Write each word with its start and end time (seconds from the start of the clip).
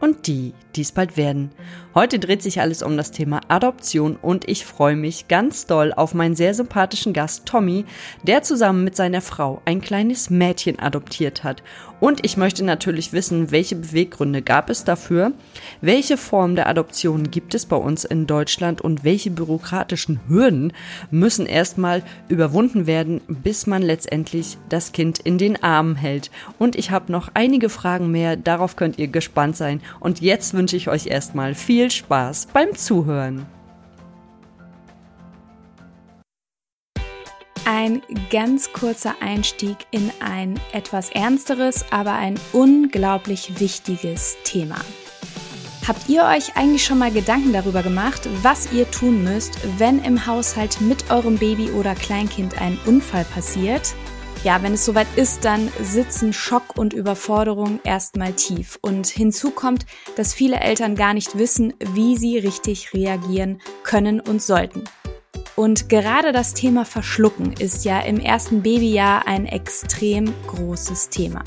und 0.00 0.26
die, 0.26 0.52
die 0.74 0.82
es 0.82 0.92
bald 0.92 1.16
werden. 1.16 1.50
Heute 1.94 2.18
dreht 2.18 2.42
sich 2.42 2.60
alles 2.60 2.82
um 2.82 2.98
das 2.98 3.10
Thema 3.10 3.40
Adoption 3.48 4.16
und 4.20 4.48
ich 4.48 4.66
freue 4.66 4.96
mich 4.96 5.28
ganz 5.28 5.64
doll 5.64 5.94
auf 5.94 6.12
meinen 6.12 6.36
sehr 6.36 6.52
sympathischen 6.52 7.14
Gast 7.14 7.46
Tommy, 7.46 7.86
der 8.22 8.42
zusammen 8.42 8.84
mit 8.84 8.96
seiner 8.96 9.22
Frau 9.22 9.62
ein 9.64 9.80
kleines 9.80 10.28
Mädchen 10.28 10.78
adoptiert 10.78 11.42
hat. 11.42 11.62
Und 11.98 12.26
ich 12.26 12.36
möchte 12.36 12.62
natürlich 12.62 13.14
wissen, 13.14 13.50
welche 13.50 13.76
Beweggründe 13.76 14.42
gab 14.42 14.68
es 14.68 14.84
dafür, 14.84 15.32
welche 15.80 16.18
Form 16.18 16.54
der 16.54 16.68
Adoption 16.68 17.30
gibt 17.30 17.54
es 17.54 17.64
bei 17.64 17.76
uns 17.76 18.04
in 18.04 18.26
Deutschland 18.26 18.82
und 18.82 19.02
welche 19.02 19.30
bürokratischen 19.30 20.20
Hürden 20.28 20.74
müssen 21.10 21.46
erstmal 21.46 22.02
überwunden 22.28 22.86
werden, 22.86 23.22
bis 23.28 23.66
man 23.66 23.80
letztendlich 23.80 24.58
das 24.68 24.92
Kind 24.92 25.20
in 25.20 25.38
den 25.38 25.62
Armen 25.62 25.96
hält. 25.96 26.30
Und 26.58 26.76
ich 26.76 26.90
habe 26.90 27.10
noch 27.10 27.30
einige 27.32 27.70
Fragen 27.70 28.10
mehr, 28.10 28.36
darauf 28.36 28.76
könnt 28.76 28.98
ihr 28.98 29.08
gespannt 29.08 29.56
sein. 29.56 29.80
Und 30.00 30.20
jetzt 30.20 30.54
wünsche 30.54 30.76
ich 30.76 30.88
euch 30.88 31.06
erstmal 31.06 31.54
viel 31.54 31.90
Spaß 31.90 32.48
beim 32.52 32.74
Zuhören. 32.74 33.46
Ein 37.64 38.00
ganz 38.30 38.72
kurzer 38.72 39.16
Einstieg 39.20 39.76
in 39.90 40.12
ein 40.20 40.60
etwas 40.72 41.10
ernsteres, 41.10 41.84
aber 41.90 42.12
ein 42.12 42.38
unglaublich 42.52 43.58
wichtiges 43.58 44.36
Thema. 44.44 44.76
Habt 45.86 46.08
ihr 46.08 46.24
euch 46.24 46.56
eigentlich 46.56 46.84
schon 46.84 46.98
mal 46.98 47.12
Gedanken 47.12 47.52
darüber 47.52 47.82
gemacht, 47.82 48.28
was 48.42 48.72
ihr 48.72 48.90
tun 48.90 49.22
müsst, 49.22 49.58
wenn 49.78 50.02
im 50.02 50.26
Haushalt 50.26 50.80
mit 50.80 51.10
eurem 51.10 51.38
Baby 51.38 51.70
oder 51.70 51.94
Kleinkind 51.94 52.60
ein 52.60 52.76
Unfall 52.86 53.24
passiert? 53.24 53.94
Ja, 54.44 54.62
wenn 54.62 54.74
es 54.74 54.84
soweit 54.84 55.06
ist, 55.16 55.44
dann 55.44 55.70
sitzen 55.82 56.32
Schock 56.32 56.76
und 56.76 56.92
Überforderung 56.92 57.80
erstmal 57.84 58.32
tief. 58.32 58.78
Und 58.82 59.06
hinzu 59.06 59.50
kommt, 59.50 59.86
dass 60.16 60.34
viele 60.34 60.60
Eltern 60.60 60.94
gar 60.94 61.14
nicht 61.14 61.38
wissen, 61.38 61.74
wie 61.94 62.16
sie 62.16 62.38
richtig 62.38 62.94
reagieren 62.94 63.60
können 63.82 64.20
und 64.20 64.42
sollten. 64.42 64.84
Und 65.56 65.88
gerade 65.88 66.32
das 66.32 66.52
Thema 66.52 66.84
Verschlucken 66.84 67.54
ist 67.54 67.84
ja 67.84 68.00
im 68.00 68.20
ersten 68.20 68.62
Babyjahr 68.62 69.26
ein 69.26 69.46
extrem 69.46 70.32
großes 70.46 71.08
Thema. 71.08 71.42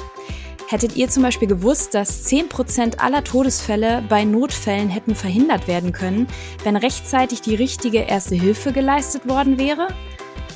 Hättet 0.67 0.95
ihr 0.95 1.09
zum 1.09 1.23
Beispiel 1.23 1.47
gewusst, 1.47 1.95
dass 1.95 2.27
10% 2.27 2.99
aller 2.99 3.23
Todesfälle 3.23 4.03
bei 4.07 4.23
Notfällen 4.23 4.89
hätten 4.89 5.15
verhindert 5.15 5.67
werden 5.67 5.91
können, 5.91 6.27
wenn 6.63 6.75
rechtzeitig 6.75 7.41
die 7.41 7.55
richtige 7.55 7.99
erste 7.99 8.35
Hilfe 8.35 8.71
geleistet 8.71 9.27
worden 9.27 9.57
wäre? 9.57 9.87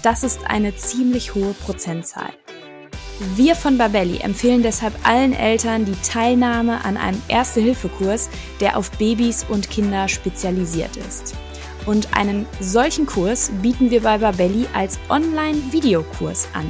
Das 0.03 0.23
ist 0.23 0.41
eine 0.45 0.75
ziemlich 0.75 1.33
hohe 1.33 1.53
Prozentzahl. 1.53 2.33
Wir 3.35 3.55
von 3.55 3.77
Babelli 3.77 4.17
empfehlen 4.17 4.61
deshalb 4.61 4.93
allen 5.07 5.31
Eltern 5.31 5.85
die 5.85 5.95
Teilnahme 6.03 6.83
an 6.83 6.97
einem 6.97 7.21
Erste-Hilfe-Kurs, 7.29 8.29
der 8.59 8.77
auf 8.77 8.91
Babys 8.91 9.45
und 9.47 9.69
Kinder 9.69 10.09
spezialisiert 10.09 10.97
ist. 10.97 11.35
Und 11.85 12.17
einen 12.17 12.45
solchen 12.59 13.05
Kurs 13.05 13.49
bieten 13.61 13.91
wir 13.91 14.01
bei 14.01 14.17
Babelli 14.17 14.65
als 14.73 14.99
Online-Videokurs 15.09 16.49
an. 16.53 16.69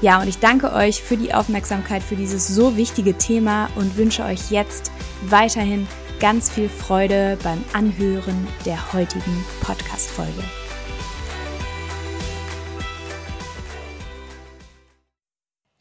Ja, 0.00 0.20
und 0.20 0.28
ich 0.28 0.38
danke 0.38 0.72
euch 0.72 1.02
für 1.02 1.16
die 1.16 1.34
Aufmerksamkeit 1.34 2.02
für 2.02 2.16
dieses 2.16 2.48
so 2.48 2.76
wichtige 2.76 3.18
Thema 3.18 3.68
und 3.76 3.96
wünsche 3.96 4.24
euch 4.24 4.50
jetzt 4.50 4.90
weiterhin 5.22 5.86
ganz 6.20 6.50
viel 6.50 6.68
Freude 6.68 7.36
beim 7.42 7.62
Anhören 7.72 8.46
der 8.64 8.92
heutigen 8.92 9.44
Podcast-Folge. 9.60 10.42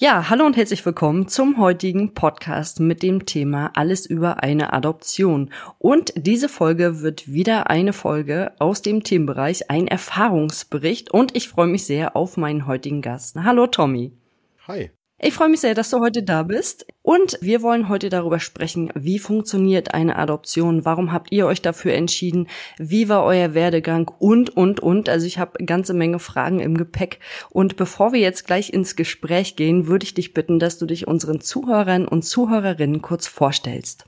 Ja, 0.02 0.30
hallo 0.30 0.46
und 0.46 0.56
herzlich 0.56 0.86
willkommen 0.86 1.28
zum 1.28 1.58
heutigen 1.58 2.14
Podcast 2.14 2.80
mit 2.80 3.04
dem 3.04 3.26
Thema 3.26 3.72
Alles 3.76 4.06
über 4.06 4.42
eine 4.42 4.72
Adoption. 4.72 5.52
Und 5.78 6.14
diese 6.16 6.48
Folge 6.48 7.02
wird 7.02 7.30
wieder 7.34 7.70
eine 7.70 7.92
Folge 7.92 8.54
aus 8.60 8.82
dem 8.82 9.04
Themenbereich, 9.04 9.70
ein 9.70 9.90
Erfahrungsbericht. 9.90 11.12
Und 11.12 11.36
ich 11.36 11.50
freue 11.50 11.68
mich 11.68 11.84
sehr 11.84 12.16
auf 12.16 12.38
meinen 12.38 12.66
heutigen 12.66 13.02
Gast. 13.02 13.36
Hallo 13.36 13.68
Tommy. 13.68 14.14
Hi. 14.70 14.90
Ich 15.22 15.34
freue 15.34 15.50
mich 15.50 15.60
sehr, 15.60 15.76
dass 15.76 15.90
du 15.90 16.00
heute 16.00 16.24
da 16.24 16.44
bist. 16.44 16.86
Und 17.02 17.38
wir 17.42 17.62
wollen 17.62 17.90
heute 17.90 18.10
darüber 18.10 18.40
sprechen, 18.40 18.90
wie 18.96 19.20
funktioniert 19.20 19.94
eine 19.94 20.16
Adoption? 20.16 20.86
Warum 20.86 21.12
habt 21.12 21.34
ihr 21.34 21.46
euch 21.46 21.62
dafür 21.62 21.94
entschieden? 21.94 22.48
Wie 22.78 23.10
war 23.10 23.26
euer 23.26 23.54
Werdegang? 23.54 24.10
Und, 24.20 24.56
und, 24.56 24.80
und. 24.80 25.10
Also 25.10 25.26
ich 25.26 25.38
habe 25.38 25.66
ganze 25.66 25.94
Menge 25.94 26.20
Fragen 26.20 26.62
im 26.62 26.78
Gepäck. 26.78 27.20
Und 27.50 27.76
bevor 27.76 28.14
wir 28.14 28.22
jetzt 28.22 28.48
gleich 28.48 28.72
ins 28.72 28.96
Gespräch 28.96 29.58
gehen, 29.58 29.88
würde 29.88 30.06
ich 30.06 30.14
dich 30.14 30.34
bitten, 30.34 30.58
dass 30.58 30.78
du 30.78 30.86
dich 30.86 31.06
unseren 31.06 31.42
Zuhörern 31.42 32.08
und 32.08 32.24
Zuhörerinnen 32.24 33.02
kurz 33.02 33.28
vorstellst. 33.28 34.06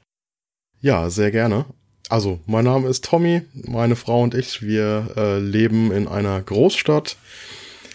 Ja, 0.79 1.09
sehr 1.09 1.31
gerne. 1.31 1.65
Also, 2.07 2.39
mein 2.45 2.65
Name 2.65 2.87
ist 2.87 3.03
Tommy, 3.03 3.41
meine 3.53 3.97
Frau 3.97 4.21
und 4.21 4.33
ich, 4.33 4.61
wir 4.61 5.07
äh, 5.17 5.39
leben 5.39 5.91
in 5.91 6.07
einer 6.07 6.41
Großstadt, 6.41 7.17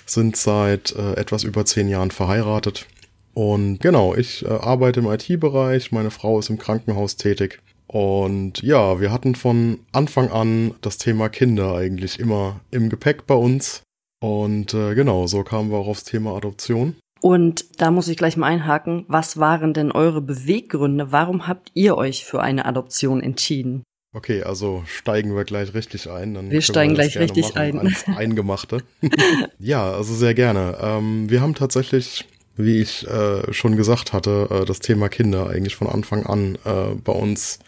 sind 0.04 0.36
seit 0.36 0.94
äh, 0.94 1.14
etwas 1.14 1.44
über 1.44 1.64
zehn 1.64 1.88
Jahren 1.88 2.10
verheiratet 2.10 2.86
und 3.36 3.80
genau, 3.80 4.14
ich 4.14 4.46
äh, 4.46 4.48
arbeite 4.48 5.00
im 5.00 5.06
IT-Bereich, 5.06 5.92
meine 5.92 6.10
Frau 6.10 6.38
ist 6.38 6.48
im 6.48 6.56
Krankenhaus 6.56 7.16
tätig. 7.16 7.60
Und 7.86 8.62
ja, 8.62 8.98
wir 8.98 9.12
hatten 9.12 9.34
von 9.34 9.80
Anfang 9.92 10.30
an 10.30 10.74
das 10.80 10.96
Thema 10.96 11.28
Kinder 11.28 11.74
eigentlich 11.74 12.18
immer 12.18 12.60
im 12.70 12.88
Gepäck 12.88 13.26
bei 13.26 13.34
uns. 13.34 13.82
Und 14.22 14.72
äh, 14.72 14.94
genau, 14.94 15.26
so 15.26 15.42
kamen 15.42 15.70
wir 15.70 15.76
auch 15.76 15.88
aufs 15.88 16.04
Thema 16.04 16.34
Adoption. 16.34 16.96
Und 17.20 17.66
da 17.78 17.90
muss 17.90 18.08
ich 18.08 18.16
gleich 18.16 18.38
mal 18.38 18.46
einhaken, 18.46 19.04
was 19.06 19.38
waren 19.38 19.74
denn 19.74 19.92
eure 19.92 20.22
Beweggründe? 20.22 21.12
Warum 21.12 21.46
habt 21.46 21.72
ihr 21.74 21.98
euch 21.98 22.24
für 22.24 22.40
eine 22.40 22.64
Adoption 22.64 23.22
entschieden? 23.22 23.82
Okay, 24.14 24.44
also 24.44 24.82
steigen 24.86 25.36
wir 25.36 25.44
gleich 25.44 25.74
richtig 25.74 26.08
ein. 26.08 26.32
Dann 26.32 26.50
wir 26.50 26.62
steigen 26.62 26.92
wir 26.92 27.06
gleich 27.06 27.18
richtig 27.18 27.54
machen, 27.54 27.94
ein. 28.06 28.16
Eingemachte. 28.16 28.78
ja, 29.58 29.92
also 29.92 30.14
sehr 30.14 30.32
gerne. 30.32 30.78
Ähm, 30.80 31.28
wir 31.28 31.42
haben 31.42 31.54
tatsächlich 31.54 32.24
wie 32.56 32.80
ich 32.80 33.06
äh, 33.06 33.52
schon 33.52 33.76
gesagt 33.76 34.12
hatte, 34.12 34.48
äh, 34.50 34.64
das 34.64 34.80
Thema 34.80 35.08
Kinder 35.08 35.48
eigentlich 35.48 35.76
von 35.76 35.88
Anfang 35.88 36.26
an 36.26 36.58
äh, 36.64 36.94
bei 37.02 37.12
uns 37.12 37.58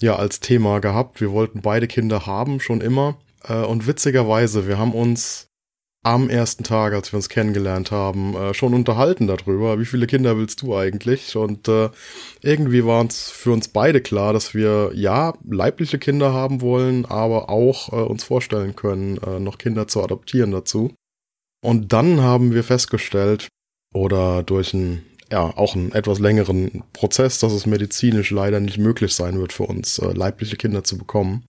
ja 0.00 0.16
als 0.16 0.40
Thema 0.40 0.80
gehabt. 0.80 1.20
Wir 1.20 1.32
wollten 1.32 1.62
beide 1.62 1.86
Kinder 1.86 2.26
haben, 2.26 2.60
schon 2.60 2.80
immer. 2.80 3.16
Äh, 3.44 3.62
und 3.64 3.86
witzigerweise, 3.86 4.66
wir 4.66 4.78
haben 4.78 4.92
uns 4.92 5.50
am 6.02 6.30
ersten 6.30 6.64
Tag, 6.64 6.94
als 6.94 7.12
wir 7.12 7.18
uns 7.18 7.28
kennengelernt 7.28 7.90
haben, 7.90 8.34
äh, 8.34 8.54
schon 8.54 8.72
unterhalten 8.72 9.26
darüber, 9.26 9.78
wie 9.78 9.84
viele 9.84 10.06
Kinder 10.06 10.38
willst 10.38 10.62
du 10.62 10.74
eigentlich? 10.74 11.36
Und 11.36 11.68
äh, 11.68 11.90
irgendwie 12.40 12.86
war 12.86 13.00
uns 13.00 13.30
für 13.30 13.52
uns 13.52 13.68
beide 13.68 14.00
klar, 14.00 14.32
dass 14.32 14.54
wir 14.54 14.92
ja 14.94 15.34
leibliche 15.46 15.98
Kinder 15.98 16.32
haben 16.32 16.62
wollen, 16.62 17.04
aber 17.04 17.50
auch 17.50 17.92
äh, 17.92 17.96
uns 17.96 18.24
vorstellen 18.24 18.76
können, 18.76 19.18
äh, 19.18 19.40
noch 19.40 19.58
Kinder 19.58 19.88
zu 19.88 20.02
adoptieren 20.02 20.52
dazu. 20.52 20.90
Und 21.62 21.92
dann 21.92 22.22
haben 22.22 22.54
wir 22.54 22.64
festgestellt, 22.64 23.48
oder 23.92 24.42
durch 24.42 24.74
einen, 24.74 25.04
ja, 25.30 25.56
auch 25.56 25.74
einen 25.74 25.92
etwas 25.92 26.18
längeren 26.18 26.84
Prozess, 26.92 27.38
dass 27.38 27.52
es 27.52 27.66
medizinisch 27.66 28.30
leider 28.30 28.60
nicht 28.60 28.78
möglich 28.78 29.14
sein 29.14 29.38
wird 29.38 29.52
für 29.52 29.64
uns, 29.64 29.98
äh, 29.98 30.12
leibliche 30.12 30.56
Kinder 30.56 30.84
zu 30.84 30.98
bekommen. 30.98 31.44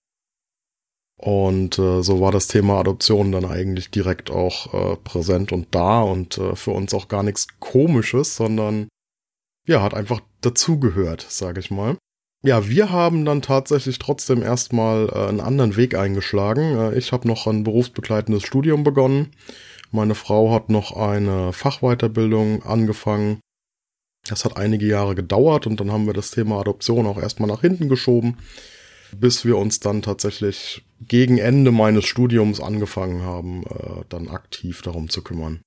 Und 1.16 1.78
äh, 1.78 2.02
so 2.02 2.20
war 2.20 2.32
das 2.32 2.48
Thema 2.48 2.80
Adoption 2.80 3.30
dann 3.30 3.44
eigentlich 3.44 3.90
direkt 3.90 4.30
auch 4.30 4.74
äh, 4.74 4.96
präsent 4.96 5.52
und 5.52 5.68
da 5.72 6.00
und 6.00 6.38
äh, 6.38 6.56
für 6.56 6.72
uns 6.72 6.92
auch 6.94 7.06
gar 7.06 7.22
nichts 7.22 7.46
Komisches, 7.60 8.34
sondern 8.34 8.88
ja, 9.66 9.82
hat 9.82 9.94
einfach 9.94 10.20
dazugehört, 10.40 11.24
sage 11.28 11.60
ich 11.60 11.70
mal. 11.70 11.96
Ja, 12.44 12.68
wir 12.68 12.90
haben 12.90 13.24
dann 13.24 13.40
tatsächlich 13.40 14.00
trotzdem 14.00 14.42
erstmal 14.42 15.08
äh, 15.10 15.28
einen 15.28 15.40
anderen 15.40 15.76
Weg 15.76 15.94
eingeschlagen. 15.94 16.76
Äh, 16.76 16.98
ich 16.98 17.12
habe 17.12 17.28
noch 17.28 17.46
ein 17.46 17.62
berufsbegleitendes 17.62 18.42
Studium 18.42 18.82
begonnen. 18.82 19.30
Meine 19.92 20.14
Frau 20.14 20.52
hat 20.52 20.70
noch 20.70 20.96
eine 20.96 21.52
Fachweiterbildung 21.52 22.62
angefangen. 22.62 23.40
Das 24.26 24.44
hat 24.46 24.56
einige 24.56 24.86
Jahre 24.86 25.14
gedauert 25.14 25.66
und 25.66 25.80
dann 25.80 25.92
haben 25.92 26.06
wir 26.06 26.14
das 26.14 26.30
Thema 26.30 26.60
Adoption 26.60 27.06
auch 27.06 27.18
erstmal 27.18 27.48
nach 27.48 27.60
hinten 27.60 27.90
geschoben, 27.90 28.38
bis 29.14 29.44
wir 29.44 29.58
uns 29.58 29.80
dann 29.80 30.00
tatsächlich 30.00 30.82
gegen 31.00 31.36
Ende 31.36 31.72
meines 31.72 32.06
Studiums 32.06 32.58
angefangen 32.58 33.22
haben, 33.22 33.64
äh, 33.64 34.04
dann 34.08 34.28
aktiv 34.28 34.80
darum 34.80 35.10
zu 35.10 35.22
kümmern. 35.22 35.60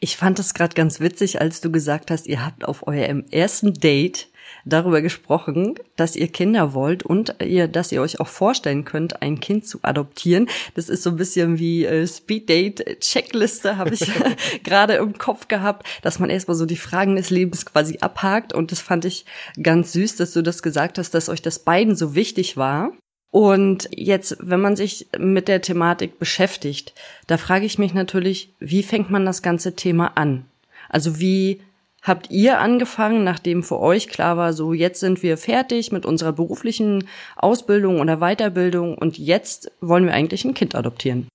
Ich 0.00 0.16
fand 0.16 0.38
es 0.38 0.54
gerade 0.54 0.74
ganz 0.74 0.98
witzig, 0.98 1.40
als 1.40 1.60
du 1.60 1.70
gesagt 1.70 2.10
hast, 2.10 2.26
ihr 2.26 2.44
habt 2.44 2.64
auf 2.64 2.86
eurem 2.86 3.26
ersten 3.30 3.74
Date 3.74 4.31
darüber 4.64 5.02
gesprochen, 5.02 5.74
dass 5.96 6.16
ihr 6.16 6.28
Kinder 6.28 6.74
wollt 6.74 7.02
und 7.02 7.36
ihr, 7.42 7.68
dass 7.68 7.92
ihr 7.92 8.00
euch 8.00 8.20
auch 8.20 8.28
vorstellen 8.28 8.84
könnt, 8.84 9.22
ein 9.22 9.40
Kind 9.40 9.66
zu 9.66 9.80
adoptieren. 9.82 10.48
Das 10.74 10.88
ist 10.88 11.02
so 11.02 11.10
ein 11.10 11.16
bisschen 11.16 11.58
wie 11.58 11.84
äh, 11.84 12.06
Speed 12.06 12.48
Date 12.48 13.00
Checkliste, 13.00 13.76
habe 13.76 13.94
ich 13.94 14.10
gerade 14.64 14.94
im 14.94 15.18
Kopf 15.18 15.48
gehabt, 15.48 15.86
dass 16.02 16.18
man 16.18 16.30
erstmal 16.30 16.56
so 16.56 16.66
die 16.66 16.76
Fragen 16.76 17.16
des 17.16 17.30
Lebens 17.30 17.66
quasi 17.66 17.98
abhakt. 18.00 18.52
Und 18.52 18.72
das 18.72 18.80
fand 18.80 19.04
ich 19.04 19.24
ganz 19.62 19.92
süß, 19.92 20.16
dass 20.16 20.32
du 20.32 20.42
das 20.42 20.62
gesagt 20.62 20.98
hast, 20.98 21.12
dass 21.14 21.28
euch 21.28 21.42
das 21.42 21.60
beiden 21.60 21.96
so 21.96 22.14
wichtig 22.14 22.56
war. 22.56 22.92
Und 23.30 23.88
jetzt, 23.96 24.36
wenn 24.40 24.60
man 24.60 24.76
sich 24.76 25.06
mit 25.18 25.48
der 25.48 25.62
Thematik 25.62 26.18
beschäftigt, 26.18 26.92
da 27.26 27.38
frage 27.38 27.64
ich 27.64 27.78
mich 27.78 27.94
natürlich, 27.94 28.52
wie 28.60 28.82
fängt 28.82 29.10
man 29.10 29.24
das 29.24 29.40
ganze 29.40 29.74
Thema 29.74 30.12
an? 30.16 30.44
Also 30.90 31.18
wie 31.18 31.62
habt 32.02 32.30
ihr 32.30 32.60
angefangen, 32.60 33.24
nachdem 33.24 33.62
für 33.62 33.80
euch 33.80 34.08
klar 34.08 34.36
war, 34.36 34.52
so 34.52 34.72
jetzt 34.72 35.00
sind 35.00 35.22
wir 35.22 35.38
fertig 35.38 35.92
mit 35.92 36.04
unserer 36.04 36.32
beruflichen 36.32 37.08
Ausbildung 37.36 38.00
oder 38.00 38.18
Weiterbildung 38.18 38.98
und 38.98 39.18
jetzt 39.18 39.70
wollen 39.80 40.04
wir 40.04 40.14
eigentlich 40.14 40.44
ein 40.44 40.54
Kind 40.54 40.74
adoptieren? 40.74 41.28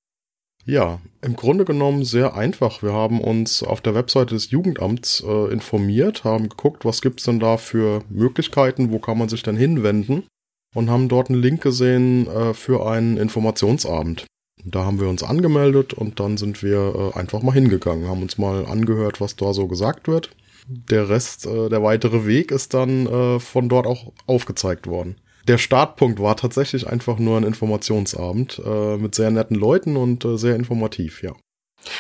Ja, 0.66 1.00
im 1.22 1.38
Grunde 1.38 1.64
genommen 1.64 2.04
sehr 2.04 2.36
einfach. 2.36 2.84
Wir 2.84 2.92
haben 2.92 3.22
uns 3.22 3.64
auf 3.64 3.80
der 3.80 3.96
Webseite 3.96 4.36
des 4.36 4.52
Jugendamts 4.52 5.24
äh, 5.26 5.52
informiert, 5.52 6.26
haben 6.26 6.50
geguckt, 6.50 6.84
was 6.84 7.02
gibt's 7.02 7.24
denn 7.24 7.40
da 7.40 7.56
für 7.56 8.04
Möglichkeiten, 8.10 8.92
wo 8.92 9.00
kann 9.00 9.18
man 9.18 9.30
sich 9.30 9.44
denn 9.44 9.56
hinwenden 9.56 10.28
und 10.76 10.90
haben 10.90 11.08
dort 11.08 11.30
einen 11.30 11.42
Link 11.42 11.62
gesehen 11.62 12.28
äh, 12.28 12.54
für 12.54 12.86
einen 12.86 13.16
Informationsabend. 13.16 14.26
Da 14.66 14.84
haben 14.84 15.00
wir 15.00 15.08
uns 15.08 15.24
angemeldet 15.24 15.94
und 15.94 16.20
dann 16.20 16.36
sind 16.36 16.62
wir 16.62 17.14
äh, 17.16 17.18
einfach 17.18 17.42
mal 17.42 17.54
hingegangen, 17.54 18.10
haben 18.10 18.22
uns 18.22 18.38
mal 18.38 18.66
angehört, 18.66 19.22
was 19.22 19.38
da 19.38 19.54
so 19.54 19.68
gesagt 19.68 20.10
wird. 20.10 20.32
Der 20.68 21.10
Rest, 21.10 21.46
äh, 21.46 21.70
der 21.70 21.82
weitere 21.82 22.26
Weg 22.26 22.52
ist 22.52 22.74
dann 22.74 23.08
äh, 23.08 23.40
von 23.40 23.70
dort 23.70 23.88
auch 23.88 24.12
aufgezeigt 24.26 24.88
worden. 24.88 25.16
Der 25.48 25.58
Startpunkt 25.58 26.20
war 26.20 26.36
tatsächlich 26.36 26.88
einfach 26.88 27.20
nur 27.20 27.38
ein 27.38 27.44
Informationsabend 27.44 28.62
äh, 28.66 28.98
mit 28.98 29.16
sehr 29.16 29.32
netten 29.32 29.56
Leuten 29.56 29.96
und 29.96 30.26
äh, 30.26 30.38
sehr 30.38 30.56
informativ, 30.56 31.24
ja. 31.24 31.34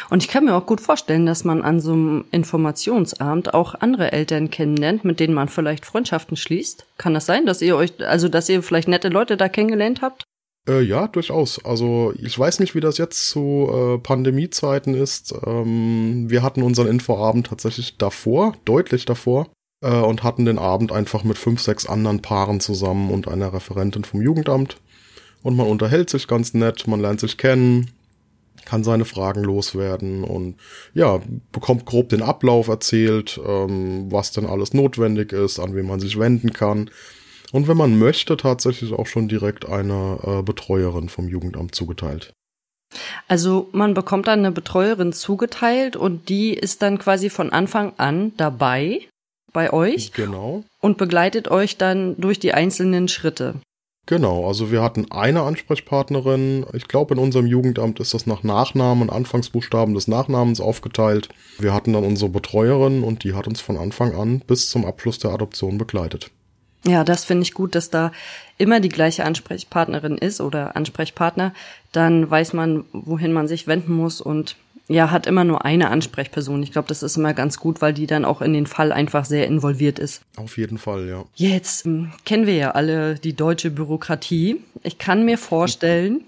Und 0.10 0.22
ich 0.22 0.30
kann 0.30 0.44
mir 0.44 0.56
auch 0.56 0.66
gut 0.66 0.82
vorstellen, 0.82 1.26
dass 1.26 1.46
man 1.46 1.62
an 1.62 1.80
so 1.80 1.94
einem 1.94 2.26
Informationsabend 2.32 3.54
auch 3.54 3.76
andere 3.76 4.12
Eltern 4.12 4.50
kennenlernt, 4.50 5.06
mit 5.06 5.22
denen 5.22 5.34
man 5.34 5.48
vielleicht 5.48 5.86
Freundschaften 5.86 6.36
schließt. 6.36 6.86
Kann 6.98 7.14
das 7.14 7.26
sein, 7.26 7.46
dass 7.46 7.62
ihr 7.62 7.78
euch, 7.78 7.94
also 8.06 8.28
dass 8.28 8.50
ihr 8.50 8.62
vielleicht 8.64 8.90
nette 8.90 9.08
Leute 9.08 9.38
da 9.38 9.48
kennengelernt 9.48 10.02
habt? 10.02 10.24
Äh, 10.68 10.82
ja, 10.82 11.08
durchaus. 11.08 11.64
Also 11.64 12.14
ich 12.22 12.38
weiß 12.38 12.60
nicht, 12.60 12.76
wie 12.76 12.80
das 12.82 12.98
jetzt 12.98 13.30
zu 13.30 13.70
äh, 13.72 13.98
Pandemiezeiten 14.00 14.94
ist. 14.94 15.34
Ähm, 15.46 16.30
wir 16.30 16.44
hatten 16.44 16.62
unseren 16.62 16.88
Infoabend 16.88 17.48
tatsächlich 17.48 17.98
davor, 17.98 18.54
deutlich 18.66 19.06
davor, 19.06 19.48
äh, 19.82 19.92
und 19.92 20.24
hatten 20.24 20.46
den 20.46 20.60
Abend 20.60 20.92
einfach 20.92 21.24
mit 21.24 21.38
fünf, 21.38 21.62
sechs 21.62 21.88
anderen 21.88 22.22
Paaren 22.22 22.60
zusammen 22.60 23.12
und 23.12 23.28
einer 23.28 23.54
Referentin 23.54 24.04
vom 24.04 24.22
Jugendamt. 24.22 24.78
Und 25.44 25.56
man 25.56 25.68
unterhält 25.68 26.10
sich 26.10 26.28
ganz 26.28 26.54
nett, 26.54 26.88
man 26.88 27.00
lernt 27.00 27.22
sich 27.22 27.38
kennen, 27.38 27.92
kann 28.66 28.84
seine 28.84 29.06
Fragen 29.06 29.44
loswerden 29.44 30.26
und 30.26 30.56
ja, 30.94 31.22
bekommt 31.54 31.86
grob 31.86 32.10
den 32.10 32.22
Ablauf 32.22 32.68
erzählt, 32.68 33.40
ähm, 33.48 34.12
was 34.12 34.34
denn 34.34 34.46
alles 34.46 34.74
notwendig 34.74 35.32
ist, 35.32 35.60
an 35.60 35.74
wen 35.76 35.88
man 35.88 36.02
sich 36.02 36.20
wenden 36.20 36.52
kann. 36.52 36.90
Und 37.52 37.68
wenn 37.68 37.78
man 37.78 37.98
möchte, 37.98 38.38
tatsächlich 38.38 38.94
auch 38.94 39.08
schon 39.08 39.28
direkt 39.28 39.68
eine 39.68 40.20
äh, 40.24 40.42
Betreuerin 40.42 41.10
vom 41.10 41.28
Jugendamt 41.28 41.76
zugeteilt. 41.76 42.34
Also 43.28 43.70
man 43.72 43.94
bekommt 43.94 44.28
dann 44.28 44.40
eine 44.40 44.52
Betreuerin 44.52 45.14
zugeteilt 45.14 45.96
und 45.96 46.30
die 46.30 46.54
ist 46.54 46.82
dann 46.82 46.98
quasi 46.98 47.30
von 47.30 47.52
Anfang 47.52 47.94
an 47.98 48.32
dabei 48.38 49.02
bei 49.54 49.74
euch. 49.74 50.14
Genau. 50.14 50.64
Und 50.82 50.98
begleitet 50.98 51.50
euch 51.50 51.78
dann 51.78 52.16
durch 52.20 52.40
die 52.40 52.54
einzelnen 52.54 53.08
Schritte. 53.08 53.56
Genau, 54.06 54.48
also 54.48 54.72
wir 54.72 54.82
hatten 54.82 55.12
eine 55.12 55.42
Ansprechpartnerin. 55.42 56.66
Ich 56.72 56.88
glaube, 56.88 57.14
in 57.14 57.20
unserem 57.20 57.46
Jugendamt 57.46 58.00
ist 58.00 58.14
das 58.14 58.26
nach 58.26 58.42
Nachnamen, 58.42 59.10
Anfangsbuchstaben 59.10 59.94
des 59.94 60.08
Nachnamens 60.08 60.62
aufgeteilt. 60.62 61.28
Wir 61.60 61.74
hatten 61.74 61.92
dann 61.92 62.06
unsere 62.06 62.30
Betreuerin 62.32 63.04
und 63.04 63.26
die 63.26 63.34
hat 63.34 63.48
uns 63.48 63.60
von 63.60 63.76
Anfang 63.76 64.16
an 64.16 64.40
bis 64.48 64.70
zum 64.70 64.86
Abschluss 64.86 65.20
der 65.20 65.32
Adoption 65.32 65.78
begleitet. 65.78 66.32
Ja, 66.88 67.04
das 67.04 67.26
finde 67.26 67.44
ich 67.44 67.54
gut, 67.54 67.76
dass 67.76 67.90
da 67.90 68.12
immer 68.58 68.80
die 68.80 68.90
gleiche 68.90 69.26
Ansprechpartnerin 69.26 70.18
ist 70.18 70.40
oder 70.40 70.76
Ansprechpartner. 70.76 71.54
Dann 71.92 72.30
weiß 72.30 72.54
man, 72.54 72.86
wohin 72.94 73.34
man 73.34 73.48
sich 73.48 73.68
wenden 73.68 73.94
muss 73.94 74.22
und 74.22 74.56
ja, 74.90 75.12
hat 75.12 75.28
immer 75.28 75.44
nur 75.44 75.66
eine 75.66 75.90
Ansprechperson. 75.90 76.64
Ich 76.64 76.72
glaube, 76.72 76.88
das 76.88 77.04
ist 77.04 77.18
immer 77.18 77.34
ganz 77.34 77.58
gut, 77.58 77.82
weil 77.82 77.94
die 77.94 78.08
dann 78.08 78.24
auch 78.24 78.42
in 78.42 78.54
den 78.54 78.68
Fall 78.68 78.94
einfach 78.94 79.26
sehr 79.26 79.46
involviert 79.46 80.00
ist. 80.00 80.22
Auf 80.38 80.58
jeden 80.58 80.78
Fall, 80.78 81.10
ja. 81.10 81.26
Jetzt 81.36 81.86
ähm, 81.86 82.14
kennen 82.24 82.48
wir 82.48 82.56
ja 82.56 82.72
alle 82.72 83.16
die 83.16 83.34
deutsche 83.34 83.70
Bürokratie. 83.70 84.62
Ich 84.84 84.98
kann 84.98 85.26
mir 85.26 85.38
vorstellen, 85.38 86.22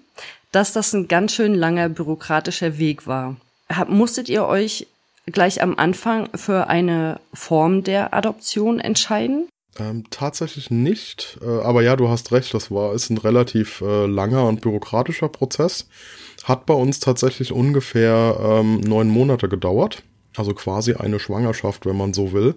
dass 0.51 0.73
das 0.73 0.93
ein 0.93 1.07
ganz 1.07 1.33
schön 1.33 1.55
langer 1.55 1.87
bürokratischer 1.87 2.77
Weg 2.77 3.07
war. 3.07 3.37
Hab, 3.69 3.87
musstet 3.87 4.27
ihr 4.27 4.45
euch 4.45 4.87
gleich 5.25 5.61
am 5.61 5.77
Anfang 5.77 6.27
für 6.35 6.67
eine 6.67 7.21
Form 7.33 7.83
der 7.83 8.13
Adoption 8.13 8.79
entscheiden? 8.79 9.47
Ähm, 9.79 10.03
tatsächlich 10.09 10.71
nicht, 10.71 11.37
äh, 11.41 11.45
aber 11.45 11.81
ja, 11.81 11.95
du 11.95 12.09
hast 12.09 12.31
recht, 12.31 12.53
das 12.53 12.69
war 12.71 12.93
ist 12.93 13.09
ein 13.09 13.17
relativ 13.17 13.81
äh, 13.81 14.05
langer 14.05 14.47
und 14.47 14.61
bürokratischer 14.61 15.29
Prozess. 15.29 15.87
Hat 16.43 16.65
bei 16.65 16.73
uns 16.73 16.99
tatsächlich 16.99 17.51
ungefähr 17.51 18.37
ähm, 18.41 18.81
neun 18.81 19.09
Monate 19.09 19.47
gedauert, 19.47 20.03
also 20.35 20.53
quasi 20.53 20.93
eine 20.93 21.19
Schwangerschaft, 21.19 21.85
wenn 21.85 21.97
man 21.97 22.13
so 22.13 22.33
will. 22.33 22.55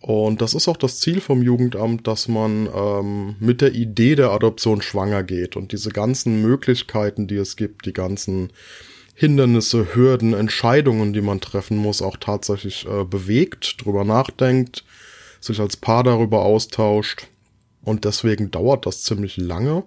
Und 0.00 0.42
das 0.42 0.54
ist 0.54 0.68
auch 0.68 0.76
das 0.76 1.00
Ziel 1.00 1.20
vom 1.20 1.42
Jugendamt, 1.42 2.06
dass 2.06 2.28
man 2.28 2.68
ähm, 2.74 3.36
mit 3.40 3.60
der 3.60 3.74
Idee 3.74 4.16
der 4.16 4.30
Adoption 4.30 4.82
schwanger 4.82 5.22
geht 5.22 5.56
und 5.56 5.72
diese 5.72 5.90
ganzen 5.90 6.42
Möglichkeiten, 6.42 7.26
die 7.26 7.36
es 7.36 7.56
gibt, 7.56 7.86
die 7.86 7.92
ganzen 7.92 8.52
Hindernisse, 9.14 9.94
Hürden, 9.94 10.34
Entscheidungen, 10.34 11.12
die 11.12 11.22
man 11.22 11.40
treffen 11.40 11.76
muss, 11.78 12.02
auch 12.02 12.16
tatsächlich 12.18 12.86
äh, 12.86 13.04
bewegt, 13.04 13.84
drüber 13.84 14.04
nachdenkt 14.04 14.84
sich 15.44 15.60
als 15.60 15.76
Paar 15.76 16.02
darüber 16.02 16.42
austauscht. 16.42 17.28
Und 17.82 18.04
deswegen 18.04 18.50
dauert 18.50 18.86
das 18.86 19.02
ziemlich 19.02 19.36
lange. 19.36 19.84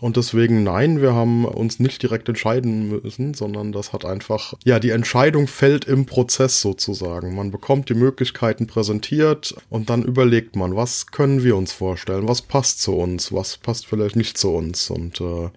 Und 0.00 0.16
deswegen 0.16 0.62
nein, 0.62 1.02
wir 1.02 1.12
haben 1.12 1.44
uns 1.44 1.78
nicht 1.78 2.02
direkt 2.02 2.28
entscheiden 2.28 2.88
müssen, 2.88 3.34
sondern 3.34 3.70
das 3.70 3.92
hat 3.92 4.06
einfach, 4.06 4.54
ja, 4.64 4.80
die 4.80 4.90
Entscheidung 4.90 5.46
fällt 5.46 5.84
im 5.84 6.06
Prozess 6.06 6.62
sozusagen. 6.62 7.34
Man 7.34 7.50
bekommt 7.50 7.90
die 7.90 7.94
Möglichkeiten 7.94 8.66
präsentiert 8.66 9.54
und 9.68 9.90
dann 9.90 10.02
überlegt 10.02 10.56
man, 10.56 10.74
was 10.74 11.08
können 11.08 11.44
wir 11.44 11.54
uns 11.54 11.72
vorstellen, 11.72 12.28
was 12.28 12.40
passt 12.40 12.80
zu 12.80 12.96
uns, 12.96 13.30
was 13.30 13.58
passt 13.58 13.86
vielleicht 13.86 14.16
nicht 14.16 14.38
zu 14.38 14.50
uns. 14.54 14.88
Und 14.88 15.20
äh, 15.20 15.50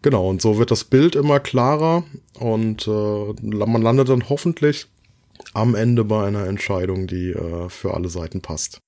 genau, 0.00 0.30
und 0.30 0.40
so 0.40 0.56
wird 0.56 0.70
das 0.70 0.84
Bild 0.84 1.14
immer 1.14 1.38
klarer 1.38 2.04
und 2.38 2.88
äh, 2.88 3.34
man 3.42 3.82
landet 3.82 4.08
dann 4.08 4.30
hoffentlich 4.30 4.86
am 5.52 5.74
Ende 5.74 6.04
bei 6.04 6.26
einer 6.26 6.46
Entscheidung, 6.46 7.06
die 7.06 7.30
äh, 7.30 7.68
für 7.68 7.94
alle 7.94 8.08
Seiten 8.08 8.40
passt. 8.40 8.78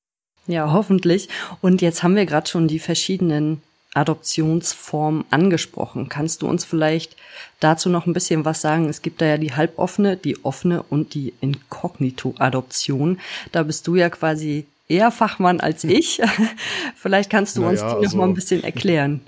Ja, 0.47 0.73
hoffentlich. 0.73 1.29
Und 1.61 1.83
jetzt 1.83 2.03
haben 2.03 2.17
wir 2.17 2.26
gerade 2.26 2.49
schon 2.49 2.69
die 2.69 2.79
verschiedenen 2.79 3.62
Adoptionsformen 3.95 5.25
angesprochen. 5.31 6.09
Kannst 6.09 6.43
du 6.43 6.49
uns 6.49 6.65
vielleicht 6.65 7.17
dazu 7.61 7.88
noch 7.88 8.07
ein 8.07 8.12
bisschen 8.12 8.45
was 8.45 8.61
sagen? 8.61 8.88
Es 8.88 9.03
gibt 9.03 9.21
da 9.21 9.26
ja 9.26 9.38
die 9.38 9.55
halboffene, 9.55 10.17
die 10.17 10.45
offene 10.45 10.83
und 10.83 11.15
die 11.15 11.33
Inkognito-Adoption. 11.41 13.19
Da 13.53 13.62
bist 13.62 13.87
du 13.87 13.97
ja 13.97 14.11
quasi 14.11 14.67
eher 14.88 15.11
Fachmann 15.11 15.61
als 15.61 15.83
ich. 15.85 16.21
vielleicht 16.97 17.31
kannst 17.31 17.57
du 17.57 17.62
naja, 17.62 17.71
uns 17.71 17.81
die 17.81 17.87
also, 17.87 18.03
noch 18.03 18.15
mal 18.15 18.29
ein 18.29 18.35
bisschen 18.35 18.62
erklären. 18.62 19.23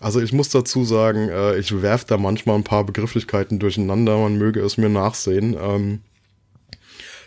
Also 0.00 0.20
ich 0.20 0.32
muss 0.32 0.48
dazu 0.48 0.84
sagen, 0.84 1.28
äh, 1.28 1.56
ich 1.58 1.82
werfe 1.82 2.06
da 2.08 2.18
manchmal 2.18 2.56
ein 2.56 2.64
paar 2.64 2.84
Begrifflichkeiten 2.84 3.58
durcheinander. 3.58 4.18
Man 4.18 4.36
möge 4.36 4.60
es 4.60 4.76
mir 4.76 4.88
nachsehen. 4.88 5.56
Ähm, 5.60 6.00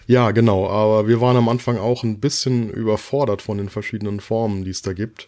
ja, 0.08 0.32
genau, 0.32 0.68
aber 0.70 1.08
wir 1.08 1.20
waren 1.20 1.36
am 1.36 1.50
Anfang 1.50 1.78
auch 1.78 2.04
ein 2.04 2.20
bisschen 2.20 2.70
überfordert 2.70 3.42
von 3.42 3.58
den 3.58 3.70
verschiedenen 3.70 4.20
Formen, 4.20 4.64
die 4.64 4.70
es 4.70 4.84
da 4.84 4.94
gibt. 4.94 5.28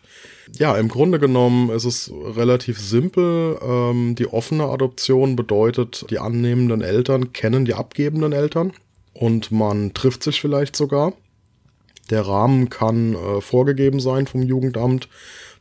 Ja, 0.54 0.78
im 0.78 0.88
Grunde 0.88 1.18
genommen 1.20 1.72
ist 1.72 1.86
es 1.86 2.12
relativ 2.14 2.80
simpel. 2.80 3.58
Ähm, 3.62 4.14
die 4.14 4.28
offene 4.28 4.66
Adoption 4.66 5.36
bedeutet, 5.36 6.06
die 6.12 6.20
annehmenden 6.20 6.82
Eltern 6.82 7.34
kennen 7.34 7.66
die 7.66 7.74
abgebenden 7.74 8.34
Eltern 8.34 8.72
und 9.14 9.52
man 9.52 9.94
trifft 9.96 10.22
sich 10.22 10.40
vielleicht 10.40 10.76
sogar. 10.76 11.14
Der 12.12 12.22
Rahmen 12.22 12.70
kann 12.70 13.16
äh, 13.16 13.42
vorgegeben 13.42 14.00
sein 14.00 14.28
vom 14.28 14.44
Jugendamt, 14.44 15.10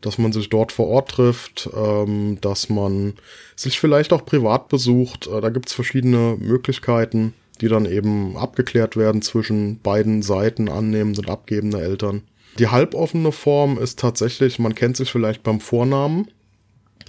dass 0.00 0.18
man 0.18 0.32
sich 0.32 0.48
dort 0.48 0.72
vor 0.72 0.88
Ort 0.88 1.10
trifft, 1.12 1.68
ähm, 1.74 2.38
dass 2.40 2.68
man 2.68 3.14
sich 3.54 3.80
vielleicht 3.80 4.12
auch 4.12 4.24
privat 4.24 4.68
besucht. 4.68 5.26
Äh, 5.26 5.40
da 5.40 5.50
gibt's 5.50 5.72
verschiedene 5.72 6.36
Möglichkeiten, 6.38 7.34
die 7.60 7.68
dann 7.68 7.86
eben 7.86 8.36
abgeklärt 8.36 8.96
werden 8.96 9.22
zwischen 9.22 9.80
beiden 9.80 10.22
Seiten, 10.22 10.68
annehmende 10.68 11.20
und 11.20 11.30
abgebende 11.30 11.80
Eltern. 11.80 12.22
Die 12.58 12.68
halboffene 12.68 13.32
Form 13.32 13.78
ist 13.78 13.98
tatsächlich, 13.98 14.58
man 14.58 14.74
kennt 14.74 14.96
sich 14.96 15.12
vielleicht 15.12 15.42
beim 15.42 15.60
Vornamen, 15.60 16.28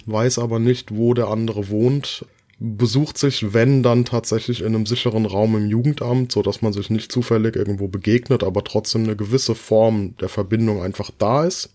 weiß 0.06 0.38
aber 0.38 0.58
nicht, 0.58 0.94
wo 0.94 1.14
der 1.14 1.28
andere 1.28 1.70
wohnt, 1.70 2.26
besucht 2.60 3.18
sich, 3.18 3.54
wenn 3.54 3.82
dann 3.82 4.04
tatsächlich 4.04 4.60
in 4.60 4.74
einem 4.74 4.86
sicheren 4.86 5.26
Raum 5.26 5.56
im 5.56 5.68
Jugendamt, 5.68 6.32
so 6.32 6.42
dass 6.42 6.60
man 6.60 6.72
sich 6.72 6.90
nicht 6.90 7.12
zufällig 7.12 7.56
irgendwo 7.56 7.88
begegnet, 7.88 8.42
aber 8.42 8.64
trotzdem 8.64 9.04
eine 9.04 9.16
gewisse 9.16 9.54
Form 9.54 10.16
der 10.20 10.28
Verbindung 10.28 10.82
einfach 10.82 11.10
da 11.18 11.44
ist. 11.44 11.70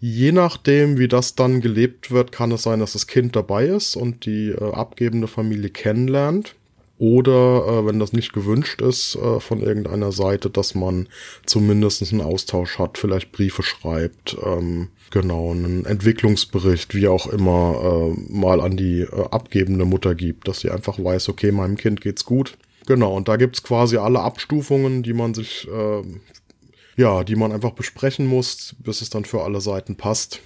Je 0.00 0.32
nachdem, 0.32 0.98
wie 0.98 1.08
das 1.08 1.34
dann 1.34 1.60
gelebt 1.60 2.10
wird, 2.10 2.32
kann 2.32 2.52
es 2.52 2.62
sein, 2.62 2.80
dass 2.80 2.94
das 2.94 3.06
Kind 3.06 3.36
dabei 3.36 3.66
ist 3.66 3.96
und 3.96 4.24
die 4.24 4.48
äh, 4.48 4.72
abgebende 4.72 5.28
Familie 5.28 5.68
kennenlernt. 5.68 6.54
Oder 6.96 7.66
äh, 7.66 7.86
wenn 7.86 7.98
das 7.98 8.12
nicht 8.12 8.32
gewünscht 8.32 8.82
ist 8.82 9.16
äh, 9.16 9.40
von 9.40 9.60
irgendeiner 9.60 10.12
Seite, 10.12 10.50
dass 10.50 10.74
man 10.74 11.08
zumindest 11.46 12.02
einen 12.12 12.20
Austausch 12.20 12.78
hat, 12.78 12.98
vielleicht 12.98 13.32
Briefe 13.32 13.62
schreibt, 13.62 14.36
ähm, 14.44 14.88
genau, 15.10 15.52
einen 15.52 15.86
Entwicklungsbericht, 15.86 16.94
wie 16.94 17.08
auch 17.08 17.26
immer, 17.26 18.12
äh, 18.12 18.32
mal 18.32 18.60
an 18.60 18.76
die 18.76 19.00
äh, 19.00 19.28
abgebende 19.30 19.84
Mutter 19.84 20.14
gibt, 20.14 20.48
dass 20.48 20.60
sie 20.60 20.70
einfach 20.70 21.02
weiß, 21.02 21.30
okay, 21.30 21.52
meinem 21.52 21.76
Kind 21.76 22.00
geht's 22.00 22.24
gut. 22.24 22.56
Genau, 22.86 23.16
und 23.16 23.28
da 23.28 23.36
gibt's 23.36 23.62
quasi 23.62 23.96
alle 23.96 24.20
Abstufungen, 24.20 25.02
die 25.02 25.12
man 25.14 25.32
sich 25.32 25.68
äh, 25.68 26.02
ja, 27.00 27.24
die 27.24 27.34
man 27.34 27.50
einfach 27.50 27.72
besprechen 27.72 28.26
muss, 28.26 28.76
bis 28.78 29.00
es 29.00 29.08
dann 29.08 29.24
für 29.24 29.42
alle 29.42 29.62
Seiten 29.62 29.96
passt. 29.96 30.40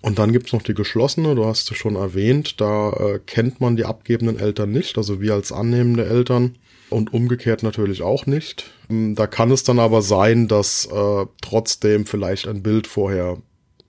Und 0.00 0.18
dann 0.18 0.32
gibt's 0.32 0.52
noch 0.52 0.62
die 0.62 0.74
geschlossene, 0.74 1.34
du 1.34 1.44
hast 1.44 1.70
es 1.70 1.76
schon 1.76 1.96
erwähnt, 1.96 2.60
da 2.60 2.90
äh, 2.92 3.18
kennt 3.18 3.60
man 3.60 3.76
die 3.76 3.84
abgebenden 3.84 4.38
Eltern 4.38 4.72
nicht, 4.72 4.96
also 4.96 5.20
wir 5.20 5.34
als 5.34 5.52
annehmende 5.52 6.06
Eltern 6.06 6.56
und 6.90 7.12
umgekehrt 7.12 7.62
natürlich 7.62 8.02
auch 8.02 8.24
nicht. 8.24 8.70
Hm, 8.88 9.14
da 9.14 9.26
kann 9.26 9.50
es 9.50 9.62
dann 9.62 9.78
aber 9.78 10.00
sein, 10.00 10.48
dass 10.48 10.86
äh, 10.86 11.26
trotzdem 11.42 12.06
vielleicht 12.06 12.48
ein 12.48 12.62
Bild 12.62 12.86
vorher, 12.86 13.38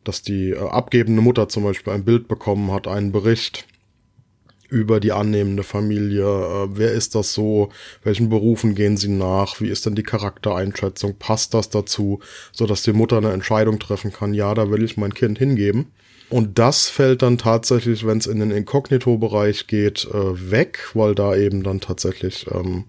dass 0.03 0.23
die 0.23 0.49
äh, 0.49 0.57
abgebende 0.57 1.21
Mutter 1.21 1.47
zum 1.47 1.63
Beispiel 1.63 1.93
ein 1.93 2.03
Bild 2.03 2.27
bekommen 2.27 2.71
hat, 2.71 2.87
einen 2.87 3.11
Bericht 3.11 3.67
über 4.69 4.99
die 4.99 5.11
annehmende 5.11 5.63
Familie. 5.63 6.23
Äh, 6.23 6.67
wer 6.71 6.91
ist 6.91 7.15
das 7.15 7.33
so? 7.33 7.69
Welchen 8.03 8.29
Berufen 8.29 8.75
gehen 8.75 8.97
sie 8.97 9.09
nach? 9.09 9.59
Wie 9.61 9.69
ist 9.69 9.85
denn 9.85 9.95
die 9.95 10.03
Charaktereinschätzung? 10.03 11.15
Passt 11.17 11.53
das 11.53 11.69
dazu, 11.69 12.19
so 12.51 12.65
dass 12.65 12.83
die 12.83 12.93
Mutter 12.93 13.17
eine 13.17 13.31
Entscheidung 13.31 13.79
treffen 13.79 14.11
kann? 14.11 14.33
Ja, 14.33 14.53
da 14.53 14.69
will 14.71 14.83
ich 14.83 14.97
mein 14.97 15.13
Kind 15.13 15.37
hingeben. 15.37 15.87
Und 16.29 16.59
das 16.59 16.89
fällt 16.89 17.21
dann 17.21 17.37
tatsächlich, 17.37 18.05
wenn 18.05 18.17
es 18.17 18.27
in 18.27 18.39
den 18.39 18.51
Inkognito-Bereich 18.51 19.67
geht, 19.67 20.05
äh, 20.05 20.51
weg, 20.51 20.89
weil 20.93 21.15
da 21.15 21.35
eben 21.35 21.63
dann 21.63 21.79
tatsächlich 21.79 22.47
ähm, 22.51 22.85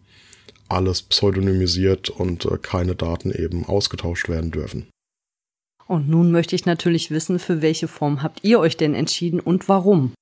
alles 0.69 1.03
pseudonymisiert 1.03 2.11
und 2.11 2.47
äh, 2.47 2.59
keine 2.61 2.97
Daten 2.97 3.31
eben 3.31 3.65
ausgetauscht 3.65 4.29
werden 4.29 4.51
dürfen. 4.51 4.89
Und 5.87 6.09
nun 6.09 6.33
möchte 6.33 6.55
ich 6.55 6.67
natürlich 6.67 7.11
wissen, 7.11 7.39
für 7.39 7.63
welche 7.63 7.89
Form 7.89 8.23
habt 8.23 8.41
ihr 8.43 8.61
euch 8.61 8.77
denn 8.77 8.95
entschieden 8.95 9.41
und 9.41 9.69
warum? 9.69 10.13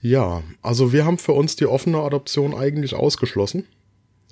Ja, 0.00 0.42
also 0.62 0.92
wir 0.92 1.04
haben 1.04 1.18
für 1.18 1.32
uns 1.32 1.56
die 1.56 1.66
offene 1.66 1.98
Adoption 1.98 2.54
eigentlich 2.54 2.94
ausgeschlossen, 2.94 3.66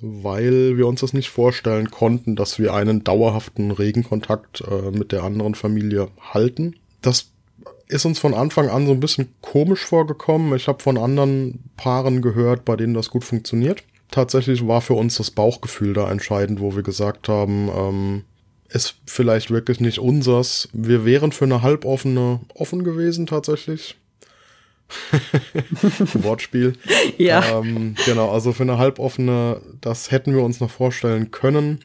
weil 0.01 0.77
wir 0.77 0.87
uns 0.87 1.01
das 1.01 1.13
nicht 1.13 1.29
vorstellen 1.29 1.91
konnten, 1.91 2.35
dass 2.35 2.57
wir 2.57 2.73
einen 2.73 3.03
dauerhaften 3.03 3.71
Regenkontakt 3.71 4.61
äh, 4.61 4.91
mit 4.91 5.11
der 5.11 5.23
anderen 5.23 5.55
Familie 5.55 6.07
halten. 6.33 6.75
Das 7.01 7.31
ist 7.87 8.05
uns 8.05 8.19
von 8.19 8.33
Anfang 8.33 8.69
an 8.69 8.85
so 8.85 8.93
ein 8.93 8.99
bisschen 8.99 9.29
komisch 9.41 9.85
vorgekommen. 9.85 10.55
Ich 10.55 10.67
habe 10.67 10.81
von 10.81 10.97
anderen 10.97 11.63
Paaren 11.77 12.21
gehört, 12.21 12.65
bei 12.65 12.75
denen 12.75 12.93
das 12.93 13.09
gut 13.09 13.23
funktioniert. 13.23 13.83
Tatsächlich 14.11 14.67
war 14.67 14.81
für 14.81 14.93
uns 14.93 15.17
das 15.17 15.31
Bauchgefühl 15.31 15.93
da 15.93 16.09
entscheidend, 16.09 16.61
wo 16.61 16.75
wir 16.75 16.83
gesagt 16.83 17.29
haben, 17.29 17.69
ähm, 17.75 18.23
ist 18.69 18.95
vielleicht 19.05 19.51
wirklich 19.51 19.79
nicht 19.79 19.99
unsers. 19.99 20.69
Wir 20.73 21.05
wären 21.05 21.31
für 21.31 21.45
eine 21.45 21.61
halboffene 21.61 22.39
offen 22.53 22.83
gewesen 22.83 23.25
tatsächlich. 23.27 23.97
Wortspiel. 26.13 26.73
ja. 27.17 27.59
Ähm, 27.59 27.95
genau, 28.05 28.31
also 28.31 28.53
für 28.53 28.63
eine 28.63 28.77
halboffene, 28.77 29.61
das 29.81 30.11
hätten 30.11 30.33
wir 30.33 30.43
uns 30.43 30.59
noch 30.59 30.71
vorstellen 30.71 31.31
können. 31.31 31.83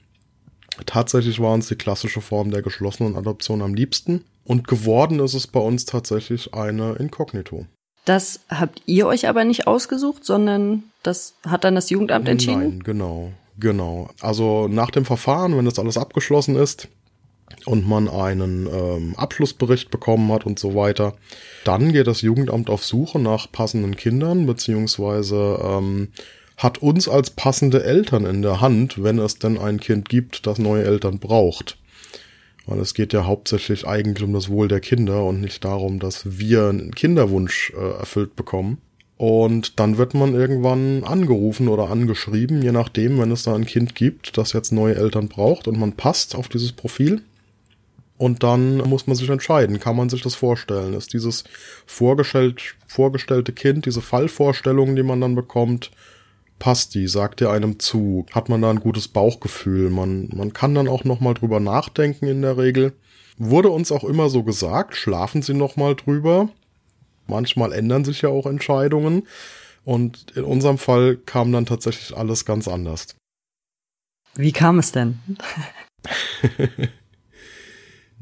Tatsächlich 0.87 1.41
war 1.41 1.53
uns 1.53 1.69
die 1.69 1.77
klassische 1.77 2.21
Form 2.21 2.51
der 2.51 2.63
geschlossenen 2.63 3.17
Adoption 3.17 3.63
am 3.63 3.75
liebsten. 3.75 4.25
Und 4.45 4.69
geworden 4.69 5.21
ist 5.21 5.35
es 5.35 5.47
bei 5.47 5.61
uns 5.61 5.85
tatsächlich 5.85 6.53
eine 6.53 6.95
Inkognito. 6.95 7.67
Das 8.05 8.41
habt 8.51 8.83
ihr 8.85 9.07
euch 9.07 9.29
aber 9.29 9.45
nicht 9.45 9.67
ausgesucht, 9.67 10.25
sondern 10.25 10.85
das 11.03 11.35
hat 11.47 11.65
dann 11.65 11.75
das 11.75 11.89
Jugendamt 11.89 12.29
entschieden? 12.29 12.61
Nein, 12.61 12.83
genau, 12.83 13.33
genau. 13.59 14.11
Also 14.21 14.69
nach 14.69 14.91
dem 14.91 15.07
Verfahren, 15.07 15.57
wenn 15.57 15.65
das 15.65 15.79
alles 15.79 15.97
abgeschlossen 15.97 16.57
ist, 16.57 16.89
und 17.65 17.89
man 17.89 18.09
einen 18.09 18.67
ähm, 18.67 19.15
Abschlussbericht 19.17 19.91
bekommen 19.91 20.31
hat 20.33 20.47
und 20.47 20.59
so 20.59 20.75
weiter, 20.75 21.15
dann 21.65 21.93
geht 21.93 22.07
das 22.07 22.21
Jugendamt 22.21 22.69
auf 22.71 22.85
Suche 22.85 23.19
nach 23.19 23.51
passenden 23.51 23.97
Kindern, 23.97 24.47
beziehungsweise 24.47 25.59
ähm, 25.63 26.09
hat 26.57 26.79
uns 26.79 27.09
als 27.09 27.31
passende 27.31 27.83
Eltern 27.85 28.27
in 28.27 28.43
der 28.43 28.61
Hand, 28.61 29.03
wenn 29.03 29.19
es 29.19 29.39
denn 29.39 29.59
ein 29.59 29.81
Kind 29.81 30.09
gibt, 30.09 30.47
das 30.47 30.59
neue 30.59 30.85
Eltern 30.85 31.19
braucht. 31.19 31.79
Weil 32.67 32.79
es 32.79 32.95
geht 32.95 33.13
ja 33.13 33.27
hauptsächlich 33.27 33.87
eigentlich 33.87 34.25
um 34.25 34.33
das 34.33 34.49
Wohl 34.49 34.69
der 34.69 34.81
Kinder 34.81 35.25
und 35.25 35.41
nicht 35.41 35.65
darum, 35.65 35.99
dass 35.99 36.39
wir 36.39 36.69
einen 36.69 36.95
Kinderwunsch 36.95 37.73
äh, 37.77 37.99
erfüllt 37.99 38.37
bekommen. 38.37 38.79
Und 39.17 39.79
dann 39.79 39.97
wird 39.97 40.15
man 40.15 40.35
irgendwann 40.35 41.05
angerufen 41.05 41.69
oder 41.69 41.91
angeschrieben, 41.91 42.63
je 42.63 42.73
nachdem, 42.73 43.19
wenn 43.19 43.31
es 43.31 43.45
da 43.45 43.55
ein 43.55 43.67
Kind 43.67 43.95
gibt, 43.95 44.37
das 44.39 44.53
jetzt 44.53 44.73
neue 44.73 44.97
Eltern 44.97 45.29
braucht 45.29 45.69
und 45.69 45.79
man 45.79 45.93
passt 45.93 46.35
auf 46.35 46.49
dieses 46.49 46.73
Profil 46.73 47.23
und 48.17 48.43
dann 48.43 48.79
muss 48.79 49.07
man 49.07 49.17
sich 49.17 49.29
entscheiden, 49.29 49.81
kann 49.81 49.97
man 49.97 50.09
sich 50.09 50.23
das 50.23 50.35
vorstellen? 50.35 50.95
Ist 50.95 51.13
dieses 51.13 51.45
vorgestellt, 51.87 52.77
vorgestellte 52.87 53.53
Kind, 53.53 53.87
diese 53.87 54.03
Fallvorstellung, 54.03 54.95
die 54.95 55.03
man 55.03 55.21
dann 55.21 55.35
bekommt, 55.35 55.91
passt 56.61 56.95
die, 56.95 57.09
sagt 57.09 57.41
er 57.41 57.51
einem 57.51 57.81
zu, 57.81 58.25
hat 58.33 58.49
man 58.49 58.63
da 58.63 58.71
ein 58.71 58.81
gutes 58.81 59.09
Bauchgefühl, 59.09 59.91
man, 59.91 60.29
man 60.33 60.53
kann 60.53 60.75
dann 60.75 60.89
auch 60.89 61.05
nochmal 61.05 61.35
drüber 61.35 61.59
nachdenken 61.59 62.27
in 62.27 62.43
der 62.43 62.57
Regel. 62.57 62.93
Wurde 63.37 63.71
uns 63.71 63.91
auch 63.91 64.05
immer 64.05 64.29
so 64.29 64.45
gesagt, 64.45 64.95
schlafen 64.95 65.43
Sie 65.43 65.55
nochmal 65.55 65.97
drüber. 65.97 66.49
Manchmal 67.27 67.73
ändern 67.73 68.05
sich 68.05 68.23
ja 68.23 68.29
auch 68.29 68.47
Entscheidungen. 68.47 69.27
Und 69.85 70.31
in 70.37 70.45
unserem 70.45 70.79
Fall 70.79 71.17
kam 71.17 71.51
dann 71.51 71.67
tatsächlich 71.67 72.17
alles 72.17 72.45
ganz 72.45 72.69
anders. 72.69 73.17
Wie 74.37 74.53
kam 74.53 74.79
es 74.79 74.93
denn? 74.93 75.19